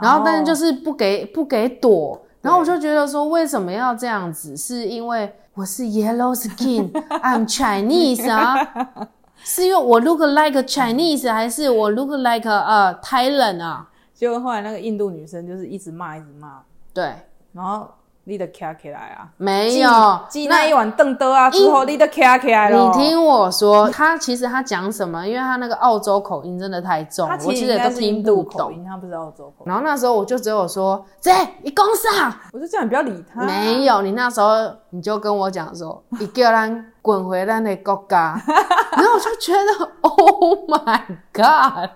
[0.00, 4.56] 然后但是就是不给不给躲，然后我就觉得说为什么要这样子？
[4.56, 9.08] 是因为我是 yellow skin，I'm Chinese 啊？
[9.44, 13.88] 是因为我 look like a Chinese，还是我 look like a 呃 Thailand 啊？
[14.12, 17.14] 结果后来那个印度女生就是一直骂，一直骂，对，
[17.52, 17.88] 然后
[18.28, 19.88] 你得卡起来啊，没有
[20.28, 22.76] 记那一碗凳的啊之后，你得卡起来了。
[22.76, 25.24] 你听我说，他其实他讲什么？
[25.24, 28.74] 因为他那个澳洲口音真的太重，他我其实也都其实应该是听不印度口懂。
[28.74, 29.66] 音，他不是澳洲口音。
[29.66, 33.44] 然后那时候我就只有说：“姐你讲啥？”我就叫你不要理他。
[33.44, 34.56] 没有，你那时候
[34.90, 38.34] 你就跟我讲说，你叫人滚回咱的国家，
[38.90, 41.00] 然后我就觉得，Oh my
[41.32, 41.90] God，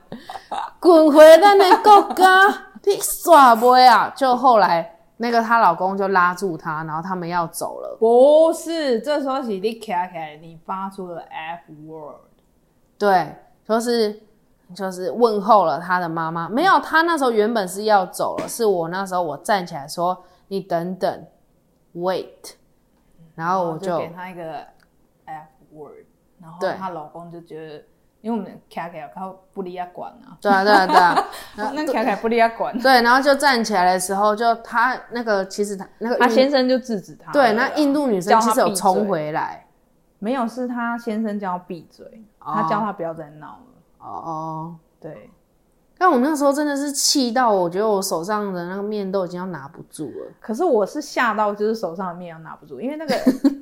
[0.79, 2.47] 滚回咱的国家，
[2.85, 4.13] 你耍不啊？
[4.15, 7.95] 就后来那个她老公就拉住她，然后他们要走了。
[8.01, 12.17] 不是，这时候是你卡起来，你发出了 F word。
[12.97, 14.19] 对，就是
[14.75, 16.49] 就是问候了他的妈妈。
[16.49, 21.27] 没有，他那时候原本是要走了，是我那时候我站起来说，你等等
[21.95, 22.55] ，wait，
[23.35, 24.65] 然后我就给他一个
[25.27, 26.07] F word，
[26.41, 27.85] 然后对她老公就觉得，
[28.21, 31.25] 因为我们卡起来靠不利亚管啊，对啊对啊对啊。
[31.75, 37.33] 那卡起来不离亚管，对，然后就站起来的时候，就他那个其实他那个他先生就制止他。
[37.33, 39.67] 对那印度女生其实有冲回来。
[40.19, 43.63] 没有，是他先生叫他闭嘴，他叫他不要再闹了。
[44.01, 45.31] 哦哦，对，
[45.97, 50.33] 但我那时候真的是气到，我觉得我手上的那个面都已经要拿不住了。
[50.39, 53.15] 可是我是吓到，就是手上的面要拿不住，因为那个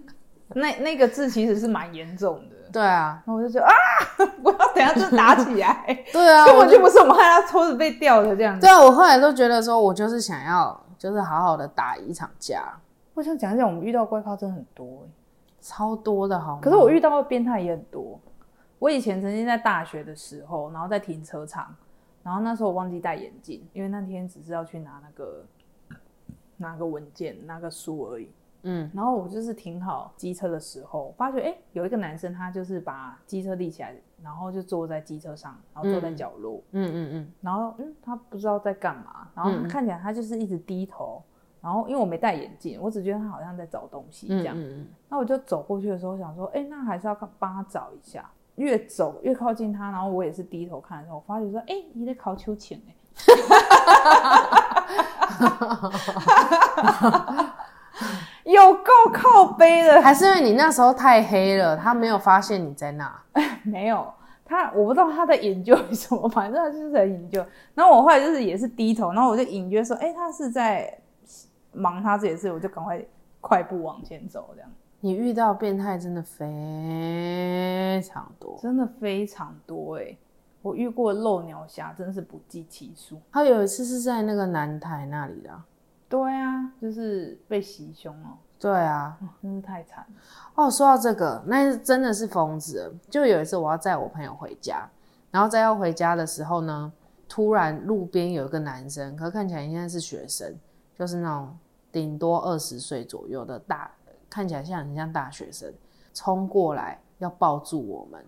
[0.55, 2.57] 那那个字其实是蛮严重的。
[2.73, 3.73] 对啊，然后我就觉得啊，
[4.43, 8.61] 我要等下就打起来， 对啊， 根本就不是我们害他抽子被掉的这样子。
[8.61, 12.63] 对啊，我后来都觉得说，我就是想要，就是好好的打一场架，
[13.15, 15.11] 我想讲一讲，我们遇到怪咖真的很多欸
[15.61, 16.59] 超多的好。
[16.63, 18.19] 可是我遇到的变态也很多。
[18.79, 21.75] 我以前曾经在大学的时候，然后在停车场，
[22.23, 25.45] 然后那时候我忘记戴眼镜，因为那天只是要去拿那个
[26.59, 28.31] 拿个文件、拿个书而已。
[28.63, 41.23] 嗯，然后我就是停好机车的时候，发觉哎、诶有一个男生他就是把机车立起来，然后就坐在机车上，然后坐在角落，嗯嗯嗯，然后嗯，他不知道在干嘛，然后看起来他就是一直低头，
[41.61, 44.57] 然后因为我没戴眼镜，我只觉得他好像在找东西这样。
[44.59, 48.29] 嗯嗯那我就走过去的时候想说，哎、那还是要看帮他找一下。
[48.57, 52.95] 越走越靠近他，然后我也是低头看的时候，我发觉说，哎、你在考秋千哎。
[58.53, 63.23] 有够靠背的，还是因为你那时候太黑了，他没有发现你在那。
[63.63, 64.11] 没有
[64.45, 67.45] 他，我不知道他在研究什么，反正他就是在研究。
[67.75, 70.99] 然后我后来就是也是低头，然后我就隐约说，哎、他是在
[71.73, 73.05] 忙他自己的事，我就赶快
[73.43, 78.59] 快步往前走，这样你遇到变态真的非常多。
[78.61, 80.17] 真的非常多哎、
[80.63, 83.21] 我遇过漏鸟侠，真是不计其数。
[83.31, 85.63] 他有一次是在那个南台那里的啊、
[86.09, 90.07] 对啊，就是被袭胸哦，对啊，真是太惨了。
[90.55, 92.95] 哦，说到这个，那真的是疯子了。
[93.11, 94.89] 就有一次我要载我朋友回家，
[95.31, 96.91] 然后在要回家的时候呢，
[97.29, 100.57] 突然路边有一个男生，可看起来应该是学生，
[100.99, 101.55] 就是那种
[101.93, 103.91] 顶多二十岁左右的大，
[104.31, 105.71] 看起来像很像大学生，
[106.15, 108.25] 冲过来要抱住我们，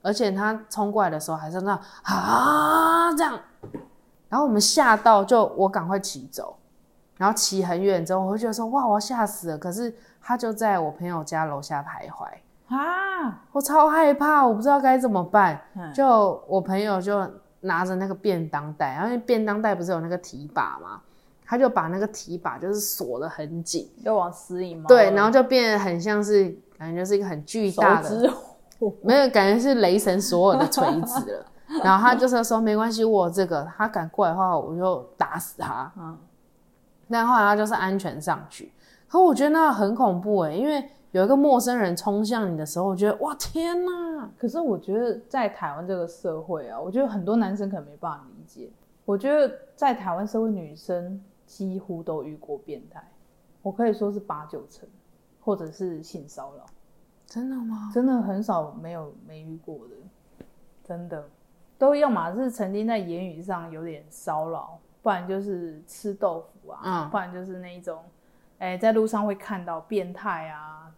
[0.00, 3.38] 而且他冲过来的时候还是那啊这样，
[4.30, 6.56] 然后我们吓到就我赶快骑走，
[7.20, 12.26] 然后骑很远之后，我会觉得说哇我要吓死了，可是他就在我朋友家楼下徘徊。
[12.74, 15.60] 啊，我超害怕，我不知道该怎么办。
[15.76, 17.30] 嗯就我朋友就
[17.60, 21.02] 拿着那个便当袋，然后便当袋不是有那个提把吗？
[21.44, 24.86] 他就把那个提把就是锁得很紧，要往死里猫。
[24.88, 28.32] 对，然后就变得很像是感觉是一个很巨大的，指
[29.02, 31.46] 没有感觉是雷神所有的锤子了。
[31.84, 35.92] 然后他就是说没关系，我有这个，他敢过来的话，我就打死他。
[35.98, 36.16] 嗯，
[37.10, 38.72] 但后来他就是安全上去，
[39.08, 44.30] 可我觉得那很恐怖哎，因为有一个陌生人冲向你的时候，我觉得哇天哪！
[44.38, 48.70] 可是我觉得在台湾这个社会啊，我觉得很多男生可能没办法理解。
[49.04, 53.02] 我觉得在台湾社会，女生几乎都遇过变态，
[53.60, 54.88] 我可以说是八九成，
[55.40, 56.64] 或者是性骚扰，
[57.26, 57.90] 真的吗？
[57.92, 60.46] 真的很少没有没遇过的，
[60.84, 61.28] 真的
[61.76, 68.02] 都要么是曾经在言语上有点骚扰，不然就是吃豆腐啊，嗯不然就是那一种，
[68.58, 70.92] 哎、在路上会看到变态啊。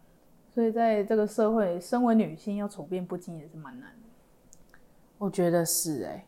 [0.54, 4.78] 所以在这个社会，身为女性要处变不惊也是蛮难的。
[5.16, 6.26] 我觉得是哎、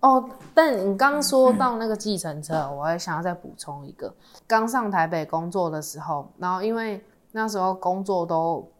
[0.00, 4.14] 哦，但你刚说到那个计程车，我还想要再补充一个。
[4.46, 8.70] 刚上台北工作的时候，然后因为那时候工作都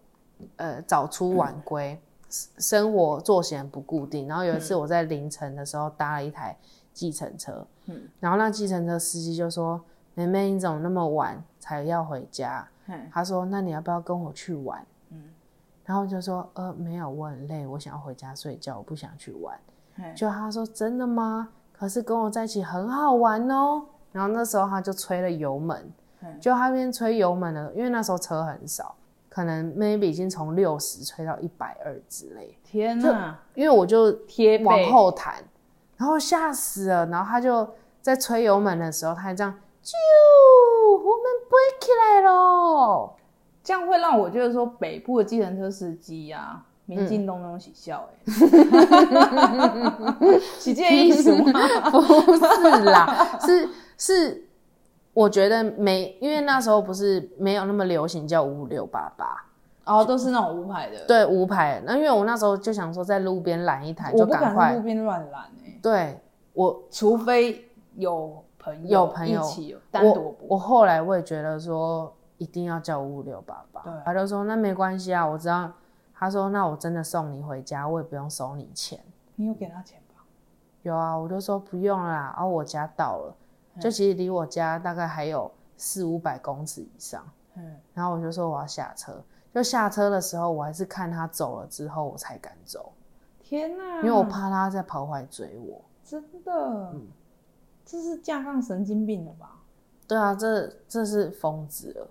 [0.55, 4.29] 呃早出晚归，生活作息很不固定。
[4.29, 6.57] 然后有一次我在凌晨的时候搭了一台
[6.93, 9.81] 计程车，嗯然后那计程车司机就说
[10.15, 15.23] ：“妹妹，你怎么那么晚才要回家？”嘿他说：“那你要不要跟我去玩？”嗯
[15.85, 19.57] 然后就说：“呃，没有，我很累，我想要回家睡觉，我不想去玩。”
[19.97, 21.49] 嘿就他说：“真的吗？
[21.73, 28.95] 可是跟我在一起很好玩哦。”然后那时候他就吹了油门，嗯就他边吹油门了，因为那时候车很少，
[29.29, 32.59] 可能 maybe 已经从六十吹到一百二之类。
[32.65, 35.45] 天哪，因为我就贴往后弹，
[35.97, 37.07] 然后吓死了。
[37.07, 37.69] 然后他就
[38.03, 39.93] 在吹油门的时候，他还这样，啾，
[40.93, 43.11] 我们飞起来喽！
[43.63, 48.33] 这样会让我觉得说北部的计程车司机啊，民进党那种喜笑哎、欸，
[50.61, 51.51] 是这个意思吗？
[51.91, 53.69] 不是啦，是
[53.99, 54.45] 是，
[55.13, 59.45] 我觉得没，因为那时候不是没有那么流行叫五六八八，
[59.85, 61.83] 哦，都是那种无牌的，，对无牌。
[61.85, 64.83] 那因为我那时候就想说在路边拦一台，我不敢在就赶快路。
[64.83, 66.21] 边乱拦哎，对
[66.53, 75.73] 我除非有朋友有朋友一起单独我不我后来我也觉得说一定要叫五六八八对，他就说那没关系啊，我知道。
[76.19, 78.99] 他说那我真的送你回家，我也不用收你钱。
[79.37, 80.25] 你有给他钱吧？
[80.83, 83.37] 有啊，我就说不用啦，然、后我家到了，
[83.81, 87.23] 就其实离我家大概还有四五百公尺以上。
[87.55, 89.23] 嗯，然后我就说我要下车，
[89.55, 92.91] 就下车的时候，我还是看他走了之后我才敢走，
[93.49, 95.81] 天哪，因为我怕他在跑回来追我。
[96.03, 96.93] 真的，
[97.85, 99.53] 这是架上神经病了吧？
[100.09, 102.09] 对啊，这这是疯子了。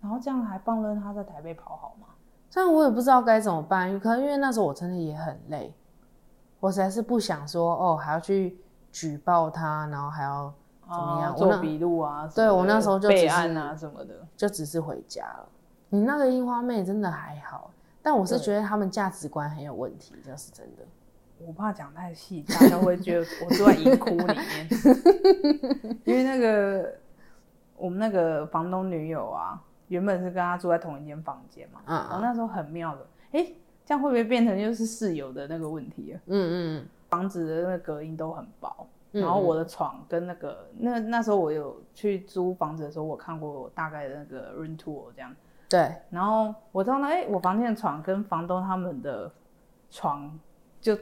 [0.00, 2.08] 然后这样还放任他在台北跑好吗？
[2.52, 5.72] 但我也不知道该怎么办，可能因为那时候我真的也很累，
[6.58, 8.58] 我实在是不想说哦还要去
[8.90, 10.52] 举报他，然后还要
[10.88, 11.36] 怎么样？
[11.36, 12.28] 做笔录啊？
[12.34, 14.26] 对我那时候就备案啊什么的。
[14.36, 15.48] 就只是回家了。
[15.88, 17.70] 你那个樱花妹真的还好，
[18.02, 20.82] 但我是觉得他们价值观很有问题，这是真的。
[21.44, 24.68] 我怕讲太细，大家会觉得我住在银窟里面。
[26.04, 26.94] 因为那个
[27.76, 33.44] 我们那个房东女友啊，原本是跟他住在同一间房间嘛，嗯然后那时候很妙的，哎、
[33.84, 36.20] 这样会不会变成就是室友的那个问题啊？
[36.26, 45.34] 嗯嗯房子的那个隔音都很薄，嗯然后我的床跟那个那那时候我有去租房子的时候，我看过大概的那个 room tour 这样，
[45.72, 49.32] 对，然后我知道呢，哎、我房间的床跟房东他们的
[49.90, 50.38] 床
[50.82, 50.94] 就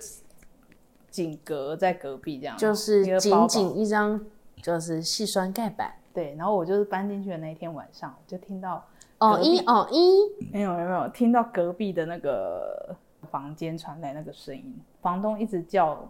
[1.08, 4.24] 紧隔在隔壁这样，就是仅仅一张
[4.62, 5.92] 就是细酸盖板。
[6.14, 8.84] 对，然后我就是搬进去的那一天晚上，我就听到
[9.18, 12.94] 哦一哦一，没有没有没有听到隔壁的那个
[13.28, 16.08] 房间传来那个声音，房东一直叫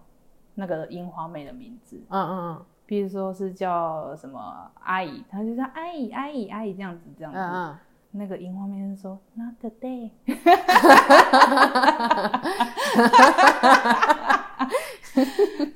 [0.54, 7.38] 那个樱花妹的名字，嗯嗯嗯比如说是叫什么阿姨，他就说阿姨阿姨阿姨这样子这样子。
[7.38, 7.78] 嗯嗯
[8.12, 10.10] 那个樱花妹就说 Not today，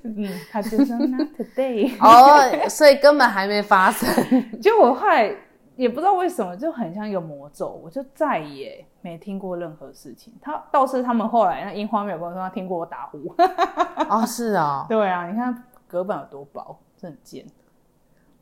[0.03, 1.95] 嗯，他就说 Not today。
[1.95, 4.09] 嗯，哦，所以根本还没发生。
[4.61, 5.32] 就我后来
[5.76, 10.35] 也不知道为什么，就很像一个魔咒，我就再也没听过任何事情。
[10.41, 13.18] 他倒是他们后来那樱花妹有跟我说，他听过我打呼。
[14.11, 17.47] 哦，是哦，对啊，你看隔板有多薄，真贱。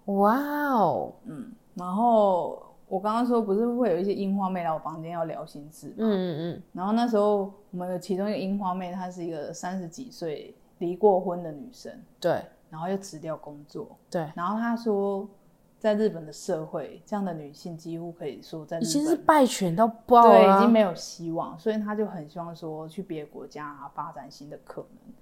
[0.07, 5.95] 哇哦，嗯，然后我刚刚说不是会有一些樱花妹来我房间要聊心事嘛？
[6.01, 13.97] 嗯嗯然后那时候我们有其中一个樱花妹，她是一个三十几岁离过婚的女生，嗯，对然后又辞掉工作。
[14.11, 15.27] 对，然后她说，
[15.79, 25.15] 在日本的社会，这样的女性几乎可以说在日已经是本败犬到爆对了啊，已经没有希望，所以她就很希望说去别的国家、啊、发展新的可能。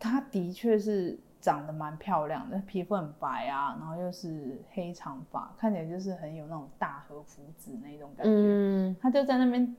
[0.00, 8.32] 她的确是长得蛮漂亮的，皮肤很白啊，然后又是黑长发，看起来就是很有那种大和福子那种感觉。
[8.32, 9.76] 嗯，他就在那边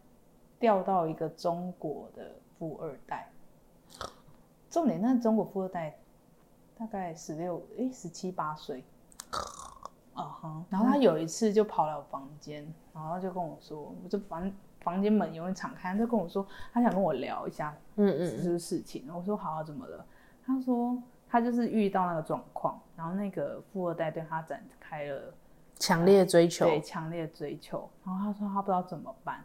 [0.60, 3.30] 钓到一个中国的富二代。
[4.70, 5.96] 重点，那中国富二代
[6.78, 8.84] 大概十六诶十七八岁，
[10.14, 10.66] 啊哈。
[10.70, 14.52] 然后他有一次就跑来我房间，然后就跟我说，我就房
[14.82, 19.08] 房间门永远敞开，他就跟我说他想跟我聊一下嗯嗯这个事情。
[19.16, 20.06] 我说好、啊，怎么了？
[20.46, 21.02] 他说
[21.34, 25.34] 他就是遇到那个状况，然后那个富二代对他展开了
[25.80, 29.44] 强烈追求，对强烈追求，然后他说他不知道怎么办，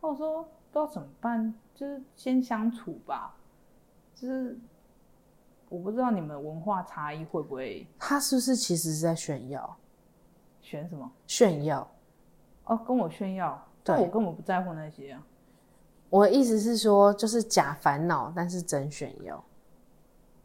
[0.00, 3.36] 我说不知道怎么办，就是先相处吧，
[4.16, 4.58] 就是
[5.68, 9.76] 我不知道你们文化差异会不会他是不是其实是在炫耀？
[10.60, 11.08] 选什么？
[11.28, 11.88] 炫耀？
[12.64, 15.22] 哦，跟我炫耀，对但我根本不在乎那些啊，
[16.10, 19.44] 我的意思是说，就是假烦恼，但是真炫耀，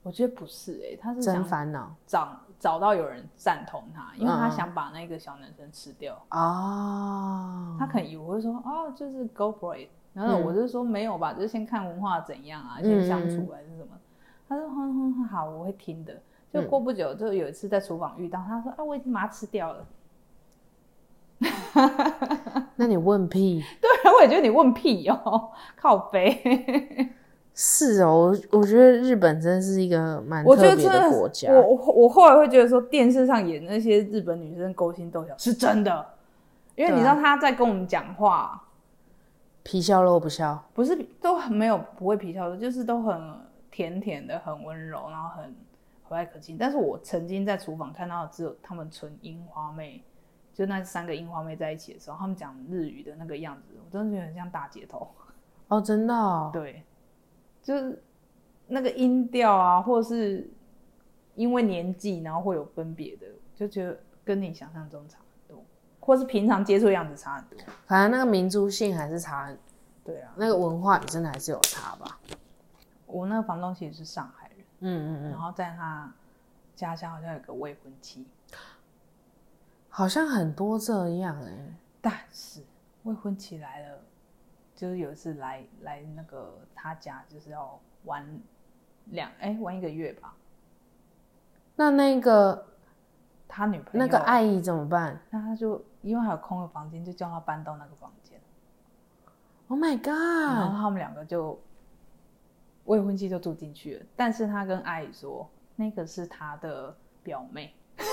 [0.08, 7.76] 我觉得不是诶、他是真想烦恼找找到有人赞同他，因为他想把那个小男生吃掉，哦。
[7.78, 13.90] 他可能以为会说哦，就是 go for it，然后嗯我就说没有吧，就是先看文化怎样啊，嗯先相处还是什么。
[14.48, 16.14] 他说哼哼哼，好，我会听的。
[16.54, 19.86] 就嗯过不久，就有一次在厨房遇到，他说啊，我已经把它吃掉了。
[22.78, 23.62] 那你问屁？
[23.82, 27.12] 对，我也觉得你问屁哦，靠背。
[27.60, 31.52] 是哦，我我觉得日本真是一个蛮特别的的国家。
[31.52, 36.06] 我我我后来会觉得说，电视上演那些日本女生勾心斗角是真的，
[36.76, 38.64] 因为你知道她在跟我们讲话，
[39.64, 43.20] 皮笑肉不笑，不是都很没有不会皮笑肉，就是都很
[43.72, 45.56] 甜甜的，很温柔，然后很
[46.04, 46.58] 和蔼可亲。
[46.60, 50.04] 但是我曾经在厨房看到只有他们纯樱花妹，
[50.54, 55.08] 就那三个樱花妹在一起的时候，他们讲日语的那个样子，我真的觉得很像大姐头。
[55.70, 56.52] 哦，真的哦。
[56.54, 56.84] 对，
[57.68, 58.02] 就是
[58.66, 60.50] 那个音调啊，或者是
[61.36, 65.62] 因为年纪，然后会有分别的，就觉得跟你想象中差很多，
[66.00, 67.60] 或是平常接触的样子差很多。
[67.86, 69.60] 反正那个民族性还是差很，
[70.06, 72.18] 对啊，那个文化真的还是有差吧。
[73.06, 76.10] 我那个房东其实是上海人，嗯嗯嗯，然后在他
[76.74, 78.26] 家乡好像有个未婚妻，
[79.90, 81.52] 好像很多这样哎、
[82.00, 82.62] 但是
[83.04, 84.00] 未婚妻来了，
[84.78, 88.24] 就是有一次来来那个他家，就是要玩
[89.08, 90.36] 两哎、玩一个月吧。
[91.76, 92.68] 那那个
[93.48, 98.40] 他女朋友那个阿姨怎么办那他就因为还有空的房间，就叫他搬到那个房间
[99.68, 100.08] ，？Oh my god！
[100.08, 101.60] 然后他们两个就
[102.86, 104.06] 未婚妻就住进去了。
[104.16, 107.74] 但是他跟阿姨说，那个是他的表妹。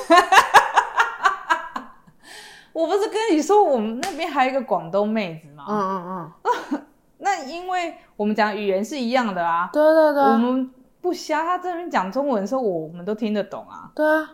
[2.74, 5.64] 我不是跟你说我们那边还有一个广东妹子吗？
[5.68, 6.32] 嗯嗯
[6.72, 6.82] 嗯，
[7.18, 10.68] 那因为我们讲语言是一样的啊，对对对，我们
[11.00, 13.92] 不瞎，他这边讲中文的时候，我们都听得懂啊。
[13.94, 14.28] 对啊，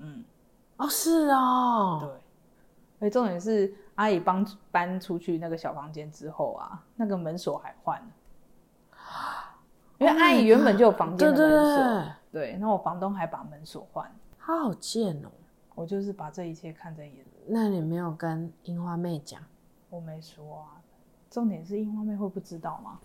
[0.00, 0.22] 嗯，
[0.76, 2.10] 哦是哦，对。
[3.00, 8.06] 而且重点是，阿姨搬搬出去那个小房间之后啊，那个门锁还换了，
[9.96, 11.46] 因为 Oh 阿姨原本就有房间门锁。
[12.30, 15.28] 对，对，那我房东还把门锁换，他好贱哦。
[15.74, 17.30] 我就是把这一切看在眼里。
[17.46, 19.42] 那你没有跟樱花妹讲，
[19.90, 20.80] 我没说啊，
[21.30, 22.98] 重点是樱花妹会不知道吗？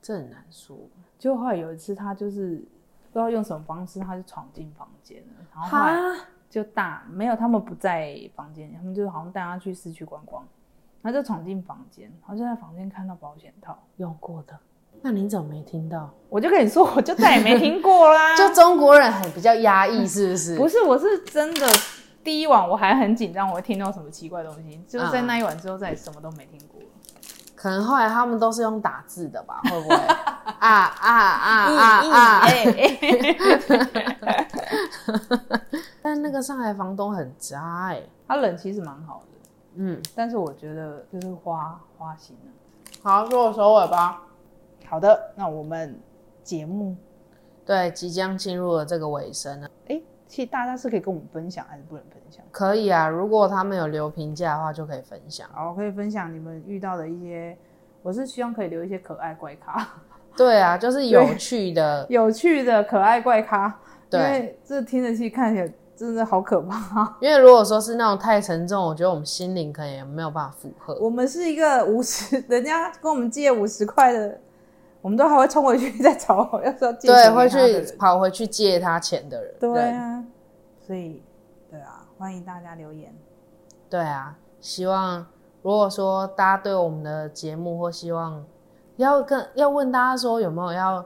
[0.00, 0.76] 这很难说。
[1.18, 2.56] 就后来有一次，她就是
[3.12, 5.96] 不知道用什么方式，她就闯进房间了，然后后来，
[6.48, 10.46] 就大没有，他们不在房间，他们就好像带她去市区观光，
[11.02, 14.58] 她就闯进房间，然后就在房间看到保险套，用过的，
[15.02, 16.10] 那你怎么没听到？
[16.28, 18.36] 我就跟你说， 我就再也没听过啦。
[18.36, 20.56] 就中国人很比较压抑，是不是？
[20.56, 21.66] 不是，我是真的
[22.22, 26.86] 第一晚我还很紧张，我会听到什么奇怪的东西，就是在嗯那一晚之后再也什么都没听过了。
[27.54, 29.60] 可能后来他们都是用打字的吧？
[29.70, 29.94] 会不会？
[29.96, 32.40] 啊啊啊啊啊！
[32.46, 34.46] 哎哎
[36.02, 42.52] 但那个上海房东很渣哎、他人其实蛮好的，嗯，但是我觉得就是花花心了。
[43.02, 44.22] 好，做我收尾吧。
[44.88, 45.94] 好的，那我们
[46.42, 46.96] 节目，
[47.66, 49.70] 对，即将进入了这个尾声了。
[49.88, 52.42] 哎，其实大家是可以跟我们分享，还是不能分享？
[52.50, 55.46] 可以啊，如果他们有留评价的话，就可以分享。
[55.52, 57.56] 好，可以分享你们遇到的一些，
[58.02, 59.86] 我是希望可以留一些可爱怪咖，
[60.36, 63.72] 对啊， 就是有趣的，有趣的可爱怪咖，因
[64.10, 64.20] 对。
[64.20, 67.16] 为这听着戏看起来真的好可怕。
[67.20, 70.96] 因为如果说是那种太沉重，我觉得我们心灵可能也没有办法负荷。
[71.00, 74.40] 我们是一个五十，人家跟我们借五十块的，
[75.00, 79.54] 我们都还会冲回去再找，要说借对，会去跑回去借他钱的人。
[79.60, 80.24] 对啊，
[80.80, 81.22] 所以
[81.70, 83.14] 对啊，欢迎大家留言。
[83.88, 85.24] 对啊，希望
[85.62, 88.44] 如果说大家对我们的节目或希望
[88.96, 91.04] 要跟要问大家说有没有要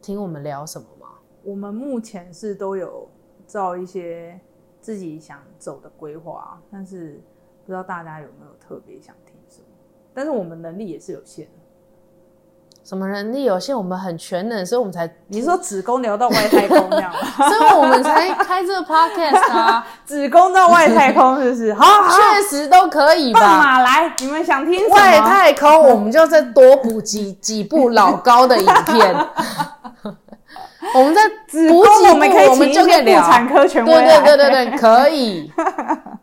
[0.00, 1.08] 听我们聊什么吗？
[1.42, 3.06] 我们目前是都有
[3.46, 4.40] 照一些
[4.80, 7.20] 自己想走的规划，但是
[7.66, 9.66] 不知道大家有没有特别想听什么。
[10.14, 11.52] 但是我们能力也是有限的。
[12.82, 17.18] 什么能力有限，我们很全能，所以我们才，你说子宫流到外太空这样吗？
[17.48, 21.74] 所以我们才开这个 podcast 啊， 子宫到外太空是不是？
[21.74, 23.58] 好好，确实都可以放吧。
[23.58, 24.94] 马来，你们想听什么？
[24.96, 29.14] 外太空，我们就再多补几几部老高的影片。
[30.94, 31.78] 我们在子宫
[32.10, 33.22] 我们可以我们就可以聊。
[33.22, 34.20] 产科权威对来。
[34.22, 35.52] 对对对对，可以。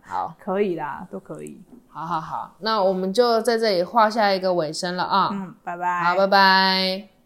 [0.06, 1.62] 好，可以啦，都可以。
[2.06, 5.30] 好好好，那我们就在这里画下一个尾声了啊。
[5.32, 6.04] 嗯，拜拜。
[6.04, 7.17] 好，拜拜。